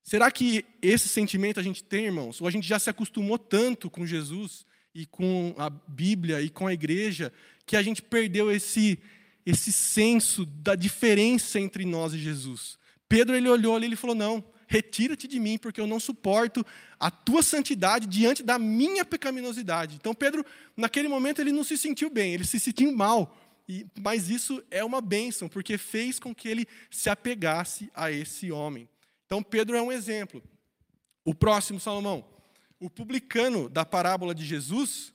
[0.05, 2.41] Será que esse sentimento a gente tem, irmãos?
[2.41, 4.65] Ou a gente já se acostumou tanto com Jesus
[4.97, 7.31] e com a Bíblia e com a igreja,
[7.67, 8.99] que a gente perdeu esse,
[9.45, 12.79] esse senso da diferença entre nós e Jesus.
[13.07, 16.65] Pedro ele olhou ali e ele falou: Não, retira-te de mim, porque eu não suporto
[16.99, 19.97] a tua santidade diante da minha pecaminosidade.
[19.97, 23.37] Então, Pedro, naquele momento, ele não se sentiu bem, ele se sentiu mal.
[23.69, 28.51] E, mas isso é uma bênção, porque fez com que ele se apegasse a esse
[28.51, 28.89] homem.
[29.27, 30.43] Então, Pedro é um exemplo.
[31.23, 32.36] O próximo, Salomão.
[32.79, 35.15] O publicano da parábola de Jesus,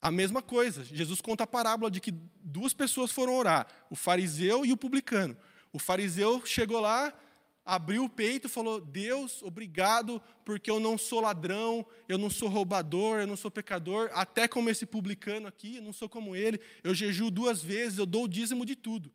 [0.00, 0.84] a mesma coisa.
[0.84, 5.36] Jesus conta a parábola de que duas pessoas foram orar, o fariseu e o publicano.
[5.72, 7.12] O fariseu chegou lá,
[7.64, 13.20] abriu o peito falou: Deus, obrigado, porque eu não sou ladrão, eu não sou roubador,
[13.20, 16.94] eu não sou pecador, até como esse publicano aqui, eu não sou como ele, eu
[16.94, 19.12] jejuo duas vezes, eu dou o dízimo de tudo.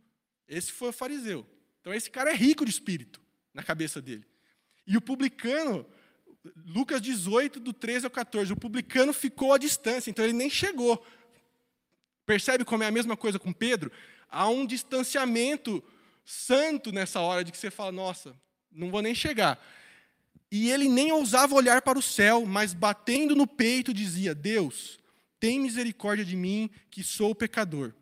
[0.48, 1.46] Esse foi o fariseu.
[1.82, 3.20] Então esse cara é rico de espírito,
[3.54, 4.26] na cabeça dele.
[4.86, 5.86] E o publicano,
[6.66, 11.06] Lucas 18, do 13 ao 14, o publicano ficou à distância, então ele nem chegou.
[12.26, 13.92] Percebe como é a mesma coisa com Pedro?
[14.30, 15.84] Há um distanciamento
[16.26, 18.36] santo nessa hora de que você fala, nossa,
[18.72, 19.64] não vou nem chegar.
[20.52, 25.00] E ele nem ousava olhar para o céu, mas batendo no peito dizia: Deus,
[25.40, 27.94] tem misericórdia de mim, que sou pecador.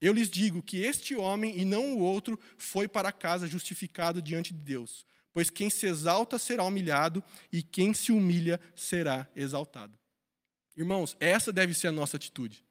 [0.00, 4.52] Eu lhes digo que este homem e não o outro foi para casa justificado diante
[4.52, 5.06] de Deus.
[5.36, 7.22] Pois quem se exalta será humilhado,
[7.52, 9.92] e quem se humilha será exaltado.
[10.74, 12.64] Irmãos, essa deve ser a nossa atitude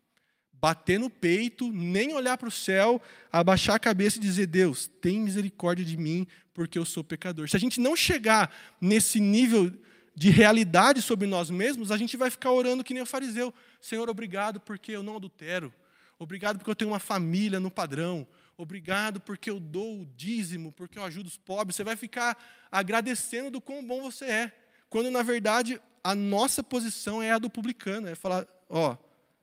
[0.52, 3.00] bater no peito, nem olhar para o céu,
[3.32, 6.26] abaixar a cabeça e dizer: Deus, tem misericórdia de mim,
[6.56, 7.48] porque eu sou pecador.
[7.48, 8.52] Se a gente não chegar
[8.82, 9.72] nesse nível
[10.16, 14.10] de realidade sobre nós mesmos, a gente vai ficar orando que nem o fariseu: Senhor,
[14.10, 15.72] obrigado porque eu não adultero,
[16.18, 20.98] obrigado porque eu tenho uma família no padrão, obrigado porque eu dou o dízimo, porque
[20.98, 21.76] eu ajudo os pobres.
[21.76, 22.38] Você vai ficar
[22.72, 24.52] agradecendo do quão bom você é,
[24.90, 28.98] quando na verdade a nossa posição é a do publicano, é falar: ó.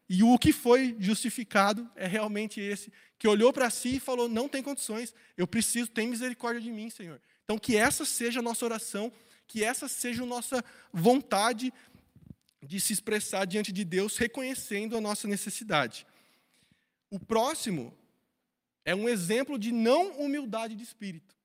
[0.08, 4.48] E o que foi justificado é realmente esse, que olhou para si e falou: Não
[4.48, 7.20] tem condições, eu preciso, tem misericórdia de mim, Senhor.
[7.44, 9.12] Então, que essa seja a nossa oração,
[9.46, 11.72] que essa seja a nossa vontade
[12.62, 16.06] de se expressar diante de Deus, reconhecendo a nossa necessidade.
[17.10, 17.92] O próximo
[18.84, 21.36] é um exemplo de não humildade de espírito,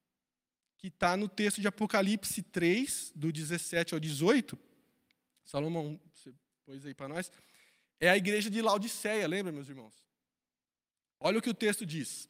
[0.77, 4.57] que está no texto de Apocalipse 3, do 17 ao 18.
[5.43, 6.33] Salomão, você
[6.65, 7.31] pôs aí para nós
[7.99, 9.93] é a igreja de Laodiceia, lembra, meus irmãos?
[11.19, 12.29] Olha o que o texto diz.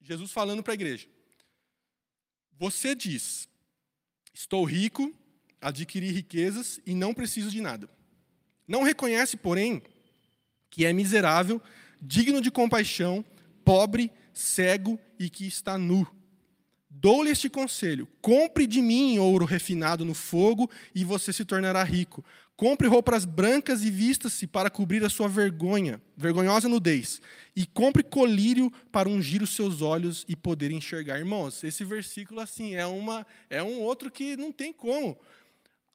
[0.00, 1.08] Jesus falando para a igreja.
[2.52, 3.48] Você diz:
[4.32, 5.12] Estou rico,
[5.60, 7.90] adquiri riquezas e não preciso de nada.
[8.66, 9.82] Não reconhece, porém,
[10.70, 11.60] que é miserável,
[12.00, 13.24] digno de compaixão,
[13.64, 16.06] pobre, cego e que está nu.
[16.88, 22.24] Dou-lhe este conselho: compre de mim ouro refinado no fogo e você se tornará rico.
[22.54, 27.20] Compre roupas brancas e vista-se para cobrir a sua vergonha, vergonhosa nudez.
[27.56, 31.18] E compre colírio para ungir os seus olhos e poder enxergar.
[31.18, 35.18] Irmãos, esse versículo assim é uma é um outro que não tem como.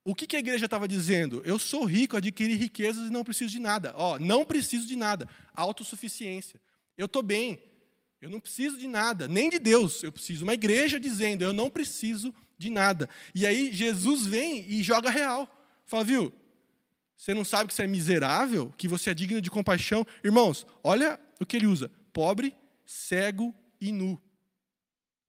[0.04, 1.42] O que, que a igreja estava dizendo?
[1.46, 3.94] Eu sou rico, adquiri riquezas e não preciso de nada.
[3.96, 5.28] Ó, não preciso de nada.
[5.54, 6.60] Autossuficiência.
[6.98, 7.60] Eu estou bem.
[8.22, 10.02] Eu não preciso de nada, nem de Deus.
[10.04, 10.44] Eu preciso.
[10.44, 13.10] Uma igreja dizendo, eu não preciso de nada.
[13.34, 15.48] E aí Jesus vem e joga real.
[15.86, 16.34] Fala, viu?
[17.16, 20.06] Você não sabe que você é miserável, que você é digno de compaixão?
[20.24, 24.22] Irmãos, olha o que ele usa: pobre, cego e nu.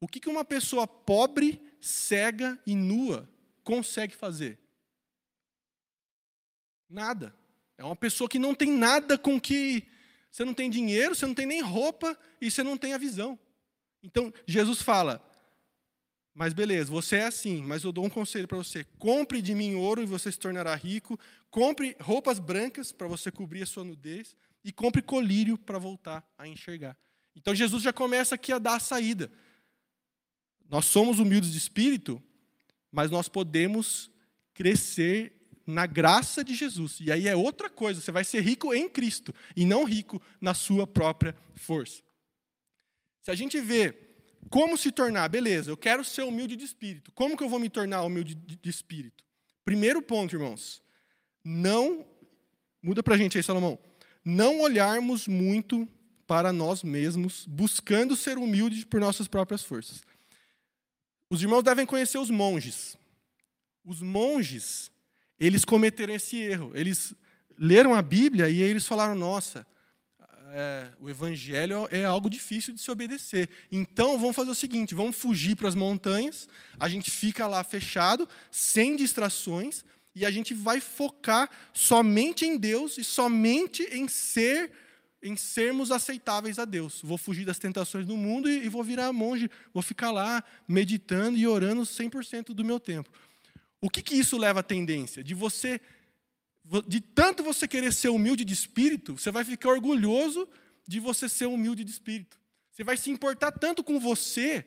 [0.01, 3.29] O que, uma pessoa pobre, cega e nua
[3.65, 4.59] consegue fazer?
[6.89, 7.35] Nada.
[7.77, 9.87] É uma pessoa que não tem nada com que.
[10.31, 13.39] Você não tem dinheiro, você não tem nem roupa e você não tem a visão.
[14.03, 15.25] Então, Jesus fala:
[16.39, 19.75] mas beleza, você é assim, mas eu dou um conselho para você: compre de mim
[19.75, 21.19] ouro e você se tornará rico,
[21.51, 26.47] compre roupas brancas para você cobrir a sua nudez, e compre colírio para voltar a
[26.47, 26.97] enxergar.
[27.35, 29.33] Então Jesus já começa aqui a dar a saída.
[30.69, 32.23] Nós somos humildes de espírito,
[32.93, 34.11] mas nós podemos
[34.55, 35.38] crescer
[35.69, 36.99] na graça de Jesus.
[36.99, 40.55] E aí é outra coisa, você vai ser rico em Cristo e não rico na
[40.55, 42.03] sua própria força.
[43.23, 43.95] Se a gente vê
[44.49, 45.29] como se tornar?
[45.29, 47.13] Beleza, eu quero ser humilde de espírito.
[47.13, 49.23] Como que eu vou me tornar humilde de espírito?
[49.63, 50.83] Primeiro ponto, irmãos.
[51.45, 52.07] Não.
[52.83, 53.79] Muda para a gente aí, Salomão.
[54.25, 55.87] Não olharmos muito
[56.27, 60.03] para nós mesmos, buscando ser humildes por nossas próprias forças.
[61.29, 62.97] Os irmãos devem conhecer os monges.
[63.85, 64.91] Os monges,
[65.39, 66.73] eles cometeram esse erro.
[66.75, 67.15] Eles
[67.59, 69.67] leram a Bíblia e eles falaram: nossa
[70.51, 73.49] é, o evangelho é algo difícil de se obedecer.
[73.71, 76.49] Então vamos fazer o seguinte: vamos fugir para as montanhas,
[76.79, 82.99] a gente fica lá fechado, sem distrações, e a gente vai focar somente em Deus
[82.99, 84.71] e somente em ser
[85.21, 87.01] em sermos aceitáveis a Deus.
[87.03, 91.37] Vou fugir das tentações do mundo e, e vou virar monge, vou ficar lá meditando
[91.37, 93.11] e orando 100% do meu tempo.
[93.81, 95.23] O que, que isso leva à tendência?
[95.23, 95.81] De você
[96.87, 100.47] de tanto você querer ser humilde de espírito, você vai ficar orgulhoso
[100.87, 102.39] de você ser humilde de espírito.
[102.71, 104.67] Você vai se importar tanto com você.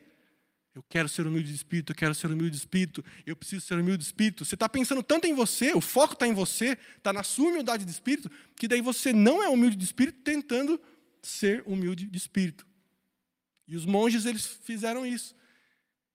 [0.74, 3.74] Eu quero ser humilde de espírito, eu quero ser humilde de espírito, eu preciso ser
[3.74, 4.44] humilde de espírito.
[4.44, 7.84] Você está pensando tanto em você, o foco está em você, está na sua humildade
[7.84, 10.80] de espírito, que daí você não é humilde de espírito tentando
[11.22, 12.66] ser humilde de espírito.
[13.68, 15.36] E os monges, eles fizeram isso.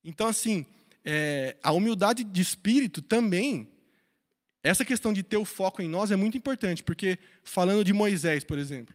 [0.04, 0.66] Então, assim,
[1.10, 3.72] é, a humildade de espírito também,
[4.62, 8.43] essa questão de ter o foco em nós é muito importante, porque falando de Moisés,
[8.43, 8.93] por exemplo,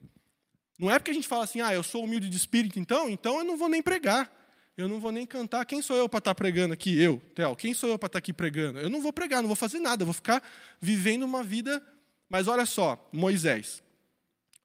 [0.79, 3.38] não é porque a gente fala assim, ah, eu sou humilde de espírito, então, então
[3.38, 4.31] eu não vou nem pregar,
[4.77, 5.64] eu não vou nem cantar.
[5.64, 7.01] Quem sou eu para estar tá pregando aqui?
[7.01, 7.57] Eu, Theo.
[7.57, 8.79] Quem sou eu para estar tá aqui pregando?
[8.79, 10.42] Eu não vou pregar, não vou fazer nada, eu vou ficar
[10.81, 11.83] vivendo uma vida.
[12.29, 13.83] Mas olha só, Moisés.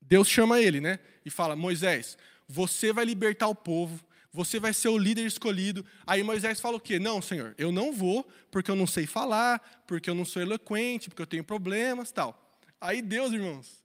[0.02, 1.00] Deus chama ele, né?
[1.26, 4.04] E fala: Moisés, você vai libertar o povo,
[4.38, 5.84] você vai ser o líder escolhido.
[6.06, 7.00] Aí Moisés fala o quê?
[7.00, 11.10] Não, Senhor, eu não vou, porque eu não sei falar, porque eu não sou eloquente,
[11.10, 12.60] porque eu tenho problemas, tal.
[12.80, 13.84] Aí Deus, irmãos,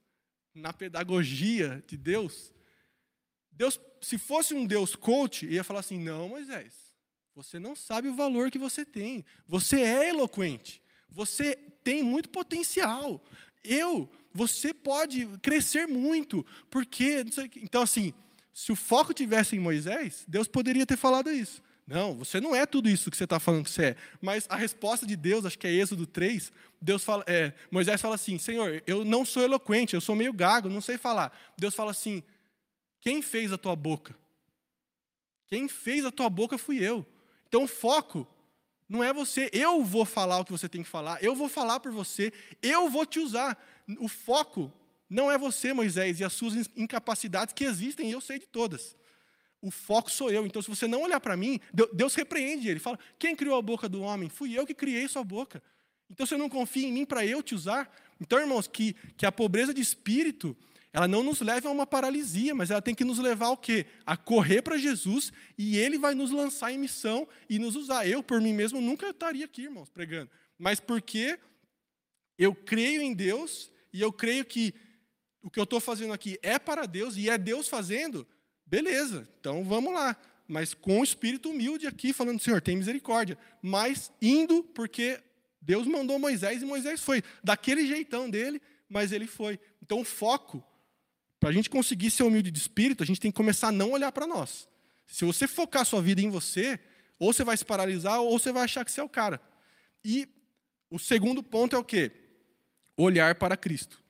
[0.53, 2.53] na pedagogia de Deus,
[3.51, 6.71] Deus, se fosse um Deus coach, ia falar assim: "Não, Moisés,
[7.33, 9.25] você não sabe o valor que você tem.
[9.47, 10.83] Você é eloquente.
[11.09, 13.25] Você tem muito potencial.
[13.63, 17.25] Eu, você pode crescer muito, porque
[17.57, 18.13] então assim,
[18.53, 21.61] se o foco tivesse em Moisés, Deus poderia ter falado isso.
[21.85, 23.95] Não, você não é tudo isso que você está falando que você é.
[24.21, 28.15] Mas a resposta de Deus, acho que é Êxodo 3, Deus fala, é, Moisés fala
[28.15, 31.37] assim: Senhor, eu não sou eloquente, eu sou meio gago, não sei falar.
[31.57, 32.23] Deus fala assim:
[33.01, 34.15] Quem fez a tua boca?
[35.47, 37.05] Quem fez a tua boca fui eu.
[37.47, 38.27] Então o foco
[38.87, 41.79] não é você, eu vou falar o que você tem que falar, eu vou falar
[41.79, 43.57] por você, eu vou te usar.
[43.99, 44.71] O foco
[45.13, 48.97] não é você, Moisés, e as suas incapacidades que existem, e eu sei de todas.
[49.61, 50.43] O foco sou eu.
[50.43, 51.59] Então, se você não olhar para mim,
[51.93, 52.79] Deus repreende ele.
[52.79, 54.27] Fala: quem criou a boca do homem?
[54.27, 55.61] Fui eu que criei sua boca.
[56.09, 57.95] Então, você não confia em mim para eu te usar?
[58.19, 60.57] Então, irmãos, que, que a pobreza de espírito,
[60.91, 63.85] ela não nos leve a uma paralisia, mas ela tem que nos levar ao quê?
[64.07, 68.07] A correr para Jesus e ele vai nos lançar em missão e nos usar.
[68.07, 70.31] Eu, por mim mesmo, nunca estaria aqui, irmãos, pregando.
[70.57, 71.37] Mas porque
[72.35, 74.73] eu creio em Deus e eu creio que
[75.43, 78.25] o que eu estou fazendo aqui é para Deus e é Deus fazendo,
[78.65, 80.15] beleza, então vamos lá.
[80.47, 83.37] Mas com o espírito humilde aqui, falando, Senhor, tem misericórdia.
[83.61, 85.21] Mas indo, porque
[85.61, 87.23] Deus mandou Moisés e Moisés foi.
[87.43, 89.59] Daquele jeitão dele, mas ele foi.
[89.81, 90.63] Então o foco,
[91.39, 93.91] para a gente conseguir ser humilde de espírito, a gente tem que começar a não
[93.91, 94.67] olhar para nós.
[95.07, 96.79] Se você focar sua vida em você,
[97.19, 99.41] ou você vai se paralisar, ou você vai achar que você é o cara.
[100.03, 100.27] E
[100.89, 102.11] o segundo ponto é o quê?
[102.97, 104.02] Olhar para Cristo.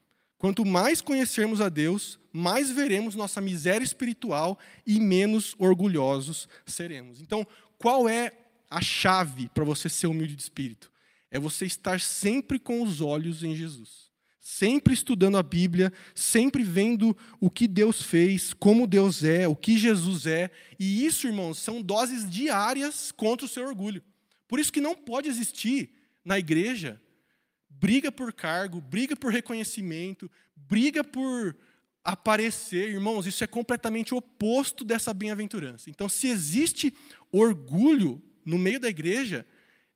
[0.43, 7.21] Quanto mais conhecermos a Deus, mais veremos nossa miséria espiritual e menos orgulhosos seremos.
[7.21, 8.33] Então, qual é
[8.69, 10.91] a chave para você ser humilde de espírito?
[11.31, 14.11] É você estar sempre com os olhos em Jesus.
[14.37, 19.77] Sempre estudando a Bíblia, sempre vendo o que Deus fez, como Deus é, o que
[19.77, 20.51] Jesus é.
[20.77, 24.03] E isso, irmãos, são doses diárias contra o seu orgulho.
[24.49, 25.89] Por isso que não pode existir
[26.25, 27.01] na igreja
[27.79, 31.55] briga por cargo, briga por reconhecimento, briga por
[32.03, 32.89] aparecer.
[32.89, 35.89] Irmãos, isso é completamente oposto dessa bem-aventurança.
[35.89, 36.93] Então, se existe
[37.31, 39.45] orgulho no meio da igreja,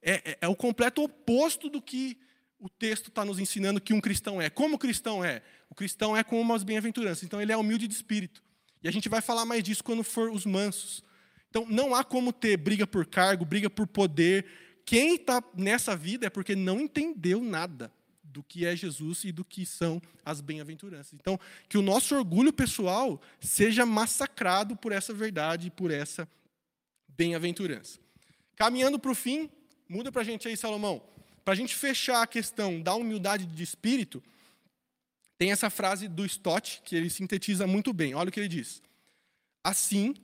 [0.02, 2.18] é, é, é o completo oposto do que
[2.60, 4.50] o texto está nos ensinando que um cristão é.
[4.50, 5.42] Como o cristão é?
[5.70, 7.24] O cristão é como as bem-aventuranças.
[7.24, 8.42] Então, ele é humilde de espírito.
[8.82, 11.04] E a gente vai falar mais disso quando for os mansos.
[11.50, 14.46] Então, não há como ter briga por cargo, briga por poder,
[14.88, 17.92] quem está nessa vida é porque não entendeu nada
[18.24, 21.12] do que é Jesus e do que são as bem-aventuranças.
[21.12, 26.26] Então, que o nosso orgulho pessoal seja massacrado por essa verdade, por essa
[27.06, 28.00] bem-aventurança.
[28.56, 29.50] Caminhando para o fim,
[29.90, 31.04] muda para a gente aí, Salomão.
[31.44, 34.24] Para a gente fechar a questão da humildade de espírito,
[35.38, 38.16] tem essa frase do Stott, que ele sintetiza muito bem.
[38.16, 38.82] Olha o que ele diz.
[39.62, 40.16] Assim,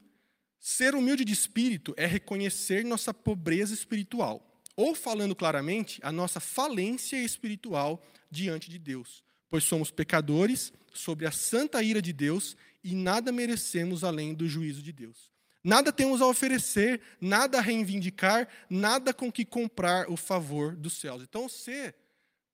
[0.58, 7.18] ser humilde de espírito é reconhecer nossa pobreza espiritual ou falando claramente, a nossa falência
[7.18, 13.32] espiritual diante de Deus, pois somos pecadores sobre a santa ira de Deus e nada
[13.32, 15.32] merecemos além do juízo de Deus.
[15.64, 21.24] Nada temos a oferecer, nada a reivindicar, nada com que comprar o favor dos céus.
[21.24, 21.96] Então, você,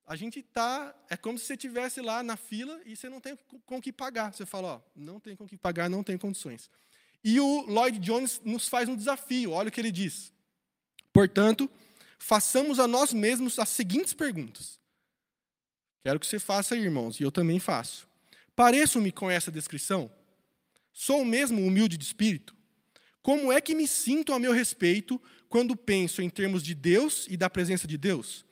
[0.06, 3.36] a gente está, é como se você estivesse lá na fila e você não tem
[3.66, 4.32] com que pagar.
[4.32, 6.70] Você fala, ó, não tem com que pagar, não tem condições.
[7.24, 10.32] E o Lloyd Jones nos faz um desafio, olha o que ele diz.
[11.12, 11.70] Portanto,
[12.20, 14.80] façamos a nós mesmos as seguintes perguntas.
[16.04, 18.08] Quero que você faça, irmãos, e eu também faço.
[18.56, 20.12] Pareço-me com essa descrição?
[20.94, 22.56] Sou mesmo humilde de espírito?
[23.22, 27.38] Como é que me sinto a meu respeito quando penso em termos de Deus e
[27.38, 28.46] da presença de Deus?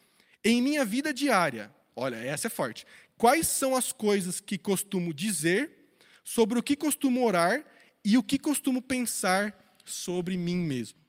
[0.44, 2.86] Em minha vida diária, olha, essa é forte.
[3.18, 5.72] Quais são as coisas que costumo dizer,
[6.24, 7.66] sobre o que costumo orar
[8.04, 11.00] e o que costumo pensar sobre mim mesmo?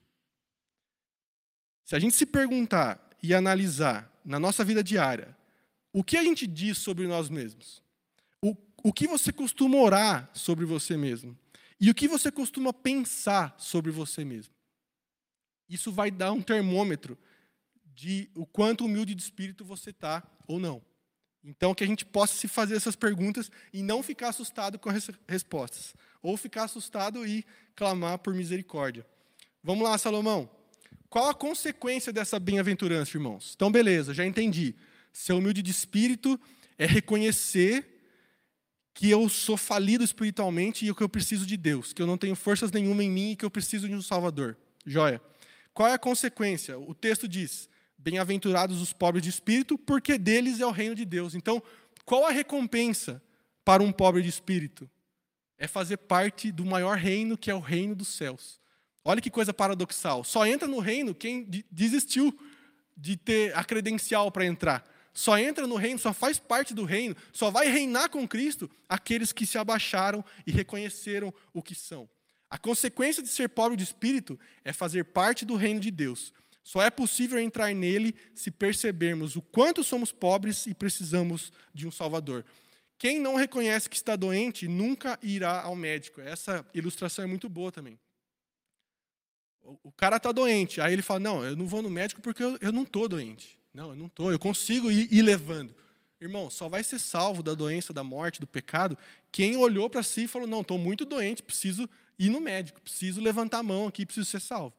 [1.88, 5.34] Se a gente se perguntar e analisar na nossa vida diária,
[5.90, 7.82] o que a gente diz sobre nós mesmos?
[8.42, 11.34] O, o que você costuma orar sobre você mesmo?
[11.80, 14.52] E o que você costuma pensar sobre você mesmo?
[15.66, 17.16] Isso vai dar um termômetro
[17.94, 20.82] de o quanto humilde de espírito você está ou não.
[21.42, 25.08] Então, que a gente possa se fazer essas perguntas e não ficar assustado com as
[25.26, 25.94] respostas.
[26.20, 29.06] Ou ficar assustado e clamar por misericórdia.
[29.64, 30.57] Vamos lá, Salomão.
[31.08, 33.52] Qual a consequência dessa bem-aventurança, irmãos?
[33.54, 34.74] Então, beleza, já entendi.
[35.12, 36.38] Ser humilde de espírito
[36.76, 37.98] é reconhecer
[38.92, 42.34] que eu sou falido espiritualmente e que eu preciso de Deus, que eu não tenho
[42.34, 44.56] forças nenhuma em mim e que eu preciso de um Salvador.
[44.84, 45.22] Joia.
[45.72, 46.78] Qual é a consequência?
[46.78, 51.34] O texto diz: Bem-aventurados os pobres de espírito, porque deles é o reino de Deus.
[51.34, 51.62] Então,
[52.04, 53.22] qual a recompensa
[53.64, 54.90] para um pobre de espírito?
[55.56, 58.60] É fazer parte do maior reino, que é o reino dos céus.
[59.04, 60.24] Olha que coisa paradoxal.
[60.24, 62.38] Só entra no reino quem desistiu
[62.96, 64.84] de ter a credencial para entrar.
[65.14, 69.32] Só entra no reino, só faz parte do reino, só vai reinar com Cristo aqueles
[69.32, 72.08] que se abaixaram e reconheceram o que são.
[72.50, 76.32] A consequência de ser pobre de espírito é fazer parte do reino de Deus.
[76.62, 81.90] Só é possível entrar nele se percebermos o quanto somos pobres e precisamos de um
[81.90, 82.44] Salvador.
[82.98, 86.20] Quem não reconhece que está doente nunca irá ao médico.
[86.20, 87.98] Essa ilustração é muito boa também.
[89.82, 92.56] O cara está doente, aí ele fala: Não, eu não vou no médico porque eu,
[92.60, 93.58] eu não estou doente.
[93.72, 95.74] Não, eu não estou, eu consigo ir, ir levando.
[96.20, 98.98] Irmão, só vai ser salvo da doença, da morte, do pecado,
[99.30, 101.88] quem olhou para si e falou: Não, estou muito doente, preciso
[102.18, 104.74] ir no médico, preciso levantar a mão aqui, preciso ser salvo.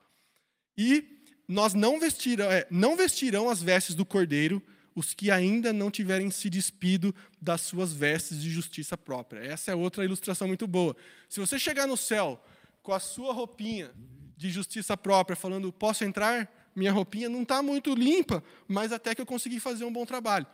[0.78, 4.62] E nós não vestirão, é, não vestirão as vestes do cordeiro
[4.96, 9.40] os que ainda não tiverem se despido das suas vestes de justiça própria.
[9.40, 10.96] Essa é outra ilustração muito boa.
[11.30, 12.44] Se você chegar no céu
[12.84, 13.92] com a sua roupinha
[14.40, 16.50] de justiça própria, falando, posso entrar?
[16.74, 20.48] Minha roupinha não está muito limpa, mas até que eu consegui fazer um bom trabalho.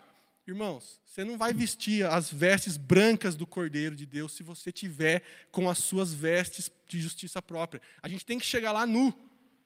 [0.48, 5.22] Irmãos, você não vai vestir as vestes brancas do Cordeiro de Deus se você tiver
[5.52, 7.80] com as suas vestes de justiça própria.
[8.02, 9.14] A gente tem que chegar lá nu.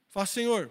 [0.10, 0.70] Falar, Senhor,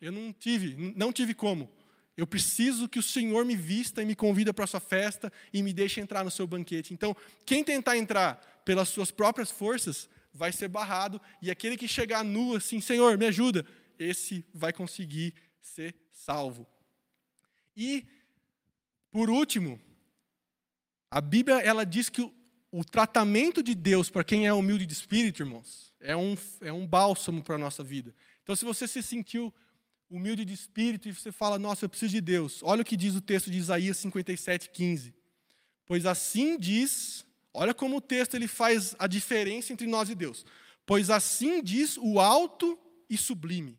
[0.00, 1.70] eu não tive, não tive como.
[2.16, 5.62] Eu preciso que o Senhor me vista e me convida para a sua festa e
[5.62, 6.92] me deixe entrar no seu banquete.
[6.92, 7.16] Então,
[7.46, 12.56] quem tentar entrar pelas suas próprias forças vai ser barrado, e aquele que chegar nu
[12.56, 13.66] assim, Senhor, me ajuda,
[13.98, 16.66] esse vai conseguir ser salvo.
[17.76, 18.06] E,
[19.10, 19.80] por último,
[21.10, 22.32] a Bíblia ela diz que o,
[22.70, 26.86] o tratamento de Deus para quem é humilde de espírito, irmãos, é um, é um
[26.86, 28.14] bálsamo para a nossa vida.
[28.42, 29.52] Então, se você se sentiu
[30.08, 33.14] humilde de espírito e você fala, nossa, eu preciso de Deus, olha o que diz
[33.14, 35.14] o texto de Isaías 57, 15.
[35.86, 40.44] Pois assim diz Olha como o texto ele faz a diferença entre nós e Deus.
[40.86, 42.78] Pois assim diz o alto
[43.08, 43.78] e sublime,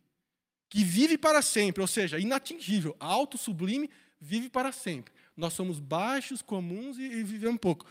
[0.68, 5.12] que vive para sempre, ou seja, inatingível, alto, sublime, vive para sempre.
[5.36, 7.86] Nós somos baixos, comuns e, e vivemos pouco.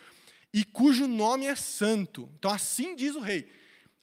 [0.53, 2.29] E cujo nome é santo.
[2.37, 3.51] Então assim diz o rei: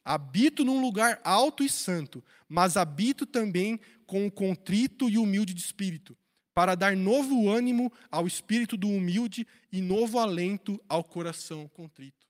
[0.05, 5.61] Habito num lugar alto e santo, mas habito também com o contrito e humilde de
[5.61, 6.16] espírito
[6.59, 12.26] para dar novo ânimo ao espírito do humilde e novo alento ao coração contrito.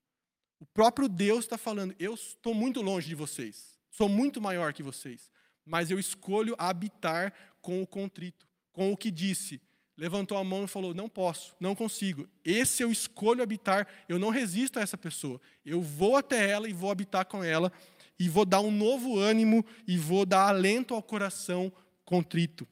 [0.60, 4.82] O próprio Deus está falando: eu estou muito longe de vocês, sou muito maior que
[4.82, 5.30] vocês,
[5.64, 9.62] mas eu escolho habitar com o contrito, com o que disse.
[9.96, 12.28] Levantou a mão e falou: Não posso, não consigo.
[12.44, 15.40] Esse eu escolho habitar, eu não resisto a essa pessoa.
[15.64, 17.72] Eu vou até ela e vou habitar com ela,
[18.18, 21.72] e vou dar um novo ânimo, e vou dar alento ao coração
[22.04, 22.68] contrito.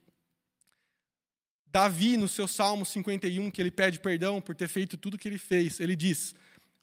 [1.76, 5.28] Davi, no seu Salmo 51, que ele pede perdão por ter feito tudo o que
[5.28, 6.34] ele fez, ele diz: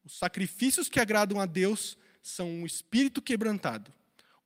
[0.05, 3.91] Os sacrifícios que agradam a Deus são um espírito quebrantado,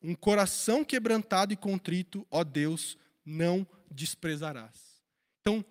[0.01, 5.03] um coração quebrantado e contrito, ó Deus, não desprezarás.
[5.41, 5.65] Então,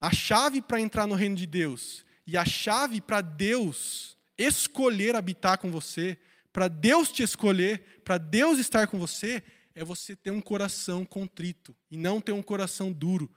[0.00, 5.58] a chave para entrar no reino de Deus e a chave para Deus escolher habitar
[5.58, 6.16] com você,
[6.50, 9.42] para Deus te escolher, para Deus estar com você,
[9.78, 13.30] é você ter um coração contrito e não ter um coração duro.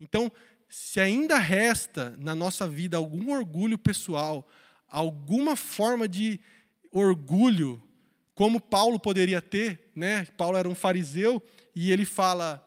[0.00, 0.32] Então,
[0.66, 4.48] se ainda resta na nossa vida algum orgulho pessoal,
[4.88, 6.40] alguma forma de
[6.90, 7.82] orgulho,
[8.34, 10.24] como Paulo poderia ter, né?
[10.38, 11.42] Paulo era um fariseu
[11.76, 12.66] e ele fala: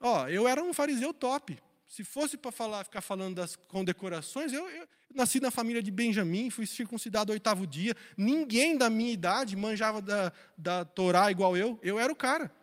[0.00, 1.58] Ó, oh, eu era um fariseu top.
[1.88, 6.50] Se fosse para falar, ficar falando das condecorações, eu, eu, nasci na família de Benjamim,
[6.50, 7.96] fui circuncidado oitavo dia.
[8.16, 11.80] Ninguém da minha idade manjava da, da Torá igual eu.
[11.82, 12.54] Eu era o cara.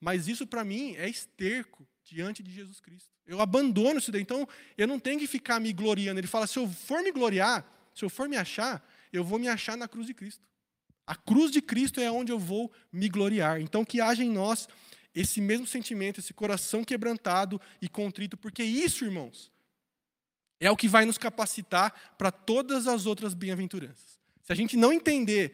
[0.00, 3.10] Mas isso para mim é esterco diante de Jesus Cristo.
[3.26, 4.22] Eu abandono isso daí.
[4.22, 6.18] Então, eu não tenho que ficar me gloriando.
[6.18, 7.64] Ele fala: se eu for me gloriar,
[7.94, 10.42] se eu for me achar, eu vou me achar na cruz de Cristo.
[11.06, 13.60] A cruz de Cristo é onde eu vou me gloriar.
[13.60, 14.66] Então, que haja em nós
[15.14, 19.50] esse mesmo sentimento, esse coração quebrantado e contrito, porque isso, irmãos,
[20.60, 24.20] é o que vai nos capacitar para todas as outras bem-aventuranças.
[24.42, 25.52] Se a gente não entender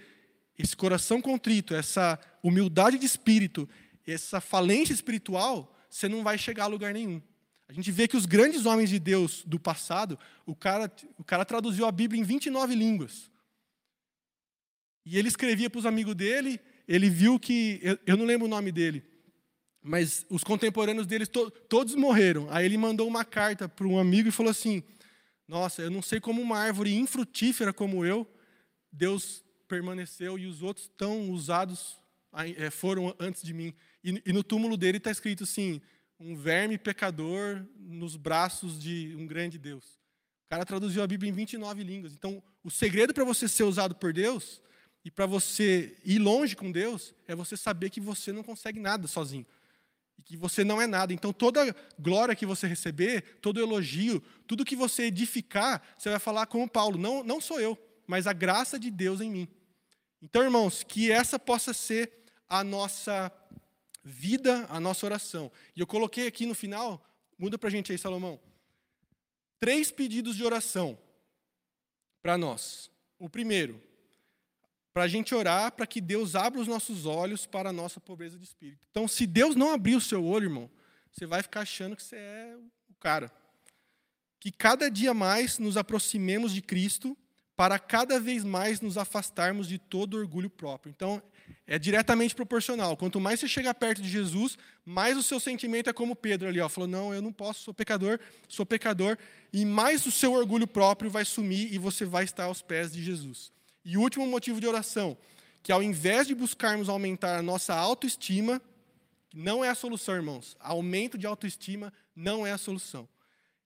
[0.58, 3.68] esse coração contrito, essa humildade de espírito,
[4.06, 7.20] essa falência espiritual, você não vai chegar a lugar nenhum.
[7.68, 11.44] A gente vê que os grandes homens de Deus do passado, o cara, o cara
[11.44, 13.30] traduziu a Bíblia em 29 línguas.
[15.04, 18.50] E ele escrevia para os amigos dele, ele viu que, eu, eu, não lembro o
[18.50, 19.04] nome dele,
[19.86, 22.48] mas os contemporâneos dele to, todos morreram.
[22.50, 24.82] Aí ele mandou uma carta para um amigo e falou assim:
[25.46, 28.26] Nossa, eu não sei como uma árvore infrutífera como eu,
[28.92, 31.96] Deus permaneceu e os outros tão usados
[32.34, 33.72] eh, foram antes de mim.
[34.02, 35.80] E, e no túmulo dele está escrito assim:
[36.18, 39.84] um verme pecador nos braços de um grande Deus.
[39.84, 42.12] O cara traduziu a Bíblia em 29 línguas.
[42.12, 44.60] Então, o segredo para você ser usado por Deus
[45.04, 49.06] e para você ir longe com Deus é você saber que você não consegue nada
[49.06, 49.46] sozinho.
[50.18, 51.12] E que você não é nada.
[51.12, 56.46] Então, toda glória que você receber, todo elogio, tudo que você edificar, você vai falar
[56.46, 59.48] como Paulo: não, não sou eu, mas a graça de Deus em mim.
[60.22, 63.30] Então, irmãos, que essa possa ser a nossa
[64.06, 65.50] vida a nossa oração.
[65.74, 67.04] E eu coloquei aqui no final,
[67.36, 68.38] muda para a gente aí, Salomão,
[69.58, 70.96] três pedidos de oração
[72.22, 72.88] para nós.
[73.18, 73.82] O primeiro,
[74.96, 78.38] para a gente orar para que Deus abra os nossos olhos para a nossa pobreza
[78.38, 78.80] de espírito.
[78.90, 80.70] Então, se Deus não abrir o seu olho, irmão,
[81.12, 82.56] você vai ficar achando que você é
[82.88, 83.30] o cara.
[84.40, 87.14] Que cada dia mais nos aproximemos de Cristo
[87.54, 90.88] para cada vez mais nos afastarmos de todo orgulho próprio.
[90.88, 91.22] Então,
[91.66, 92.96] é diretamente proporcional.
[92.96, 96.58] Quanto mais você chega perto de Jesus, mais o seu sentimento é como Pedro ali,
[96.58, 98.18] ó, falou: "Não, eu não posso, sou pecador,
[98.48, 99.18] sou pecador",
[99.52, 103.04] e mais o seu orgulho próprio vai sumir e você vai estar aos pés de
[103.04, 103.54] Jesus.
[103.86, 105.16] E último motivo de oração,
[105.62, 108.60] que ao invés de buscarmos aumentar a nossa autoestima,
[109.32, 110.54] não é a solução, irmãos.
[110.60, 113.08] Aumento de autoestima não é a solução.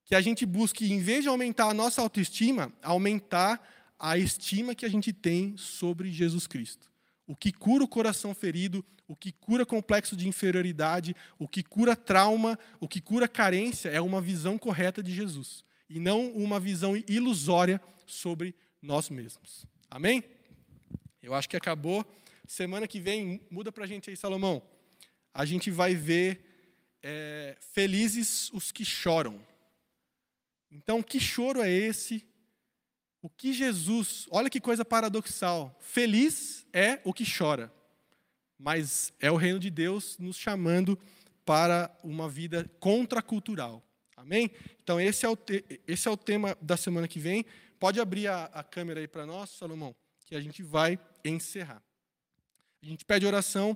[0.05, 3.61] Que a gente busque, em vez de aumentar a nossa autoestima, aumentar
[3.99, 6.91] a estima que a gente tem sobre Jesus Cristo
[7.31, 11.95] o que cura o coração ferido, o que cura complexo de inferioridade, o que cura
[11.95, 16.97] trauma, o que cura carência é uma visão correta de Jesus e não uma visão
[17.07, 18.53] ilusória sobre
[18.83, 19.65] nós mesmos.
[19.91, 20.23] Amém?
[21.21, 22.07] Eu acho que acabou.
[22.47, 24.63] Semana que vem, muda para a gente aí, Salomão.
[25.35, 26.41] A gente vai ver
[27.03, 29.45] é, felizes os que choram.
[30.71, 32.25] Então, que choro é esse
[33.21, 35.77] o que Jesus, olha que coisa paradoxal.
[35.81, 37.71] Feliz é o que chora,
[38.57, 40.97] mas é o reino de Deus nos chamando
[41.45, 43.85] para uma vida contracultural.
[44.17, 44.53] Amém?
[44.83, 45.37] Então, esse é o,
[45.87, 47.45] esse é o tema da semana que vem.
[47.81, 51.83] Pode abrir a, a câmera aí para nós, Salomão, que a gente vai encerrar.
[52.83, 53.75] A gente pede oração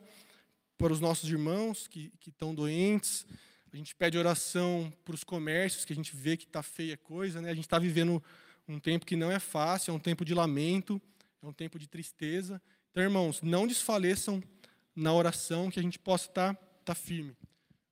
[0.76, 3.26] para os nossos irmãos que, que estão doentes.
[3.72, 7.40] A gente pede oração para os comércios, que a gente vê que está feia coisa.
[7.40, 7.48] Né?
[7.48, 8.22] A gente está vivendo
[8.68, 11.00] um tempo que não é fácil, é um tempo de lamento,
[11.42, 12.60] é um tempo de tristeza.
[12.90, 14.42] Então, irmãos, não desfaleçam
[14.94, 17.34] na oração, que a gente possa estar, estar firme.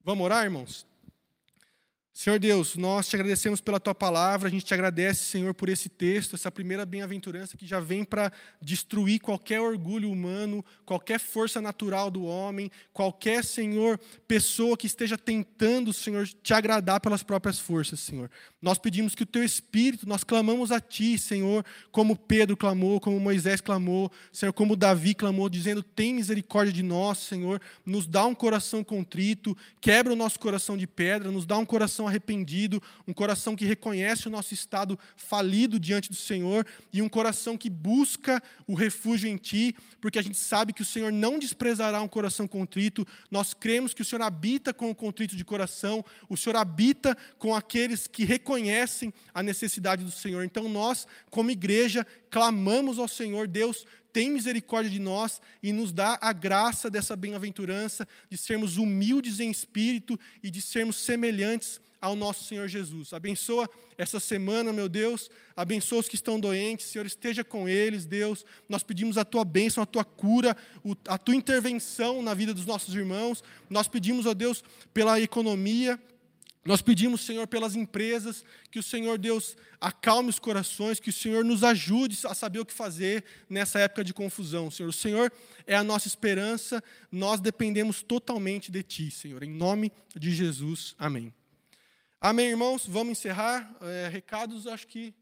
[0.05, 0.87] Vamos orar, irmãos?
[2.15, 5.89] Senhor Deus, nós te agradecemos pela tua palavra, a gente te agradece, Senhor, por esse
[5.89, 12.11] texto, essa primeira bem-aventurança que já vem para destruir qualquer orgulho humano, qualquer força natural
[12.11, 13.99] do homem, qualquer, Senhor,
[14.29, 18.31] pessoa que esteja tentando, Senhor, te agradar pelas próprias forças, Senhor.
[18.61, 23.19] Nós pedimos que o teu espírito, nós clamamos a ti, Senhor, como Pedro clamou, como
[23.19, 28.35] Moisés clamou, Senhor, como Davi clamou, dizendo: "Tem misericórdia de nós, Senhor, nos dá um
[28.35, 33.13] coração contrito, quebra o nosso coração de pedra, nos dá um coração coração arrependido, um
[33.13, 38.43] coração que reconhece o nosso estado falido diante do Senhor e um coração que busca
[38.67, 42.49] o refúgio em Ti, porque a gente sabe que o Senhor não desprezará um coração
[42.49, 43.07] contrito.
[43.31, 47.55] Nós cremos que o Senhor habita com o contrito de coração, o Senhor habita com
[47.55, 50.45] aqueles que reconhecem a necessidade do Senhor.
[50.45, 56.19] Então nós, como igreja, clamamos ao Senhor, Deus, tem misericórdia de nós e nos dá
[56.21, 62.43] a graça dessa bem-aventurança de sermos humildes em espírito e de sermos semelhantes ao nosso
[62.45, 63.13] Senhor Jesus.
[63.13, 65.31] Abençoa essa semana, meu Deus.
[65.57, 66.87] Abençoa os que estão doentes.
[66.87, 68.45] Senhor, esteja com eles, Deus.
[68.69, 70.57] Nós pedimos a tua bênção, a tua cura,
[71.07, 73.45] a tua intervenção na vida dos nossos irmãos.
[73.71, 75.99] Nós pedimos, ó Deus, pela economia,
[76.65, 81.45] nós pedimos, Senhor, pelas empresas, que o Senhor Deus acalme os corações, que o Senhor
[81.45, 84.71] nos ajude a saber o que fazer nessa época de confusão.
[84.71, 85.33] Senhor, o Senhor
[85.67, 89.43] é a nossa esperança, nós dependemos totalmente de Ti, Senhor.
[89.43, 91.33] Em nome de Jesus, amém.
[92.25, 92.87] Amém, irmãos?
[92.87, 93.77] Vamos encerrar.
[93.81, 95.13] É, recados, acho que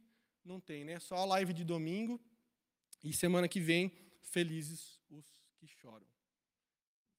[0.45, 1.01] não tem, né?
[1.01, 2.21] Só a live de domingo.
[3.03, 3.91] E semana que vem,
[4.21, 5.25] felizes os
[5.57, 6.07] que choram.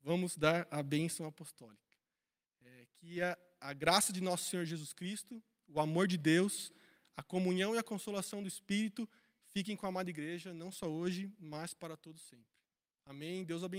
[0.03, 1.97] Vamos dar a bênção apostólica.
[2.63, 6.73] É, que a a graça de nosso Senhor Jesus Cristo, o amor de Deus,
[7.15, 9.07] a comunhão e a consolação do Espírito
[9.51, 12.45] fiquem com a amada igreja, não só hoje, mas para todos sempre.
[13.05, 13.43] Amém.
[13.43, 13.69] Deus abençoe.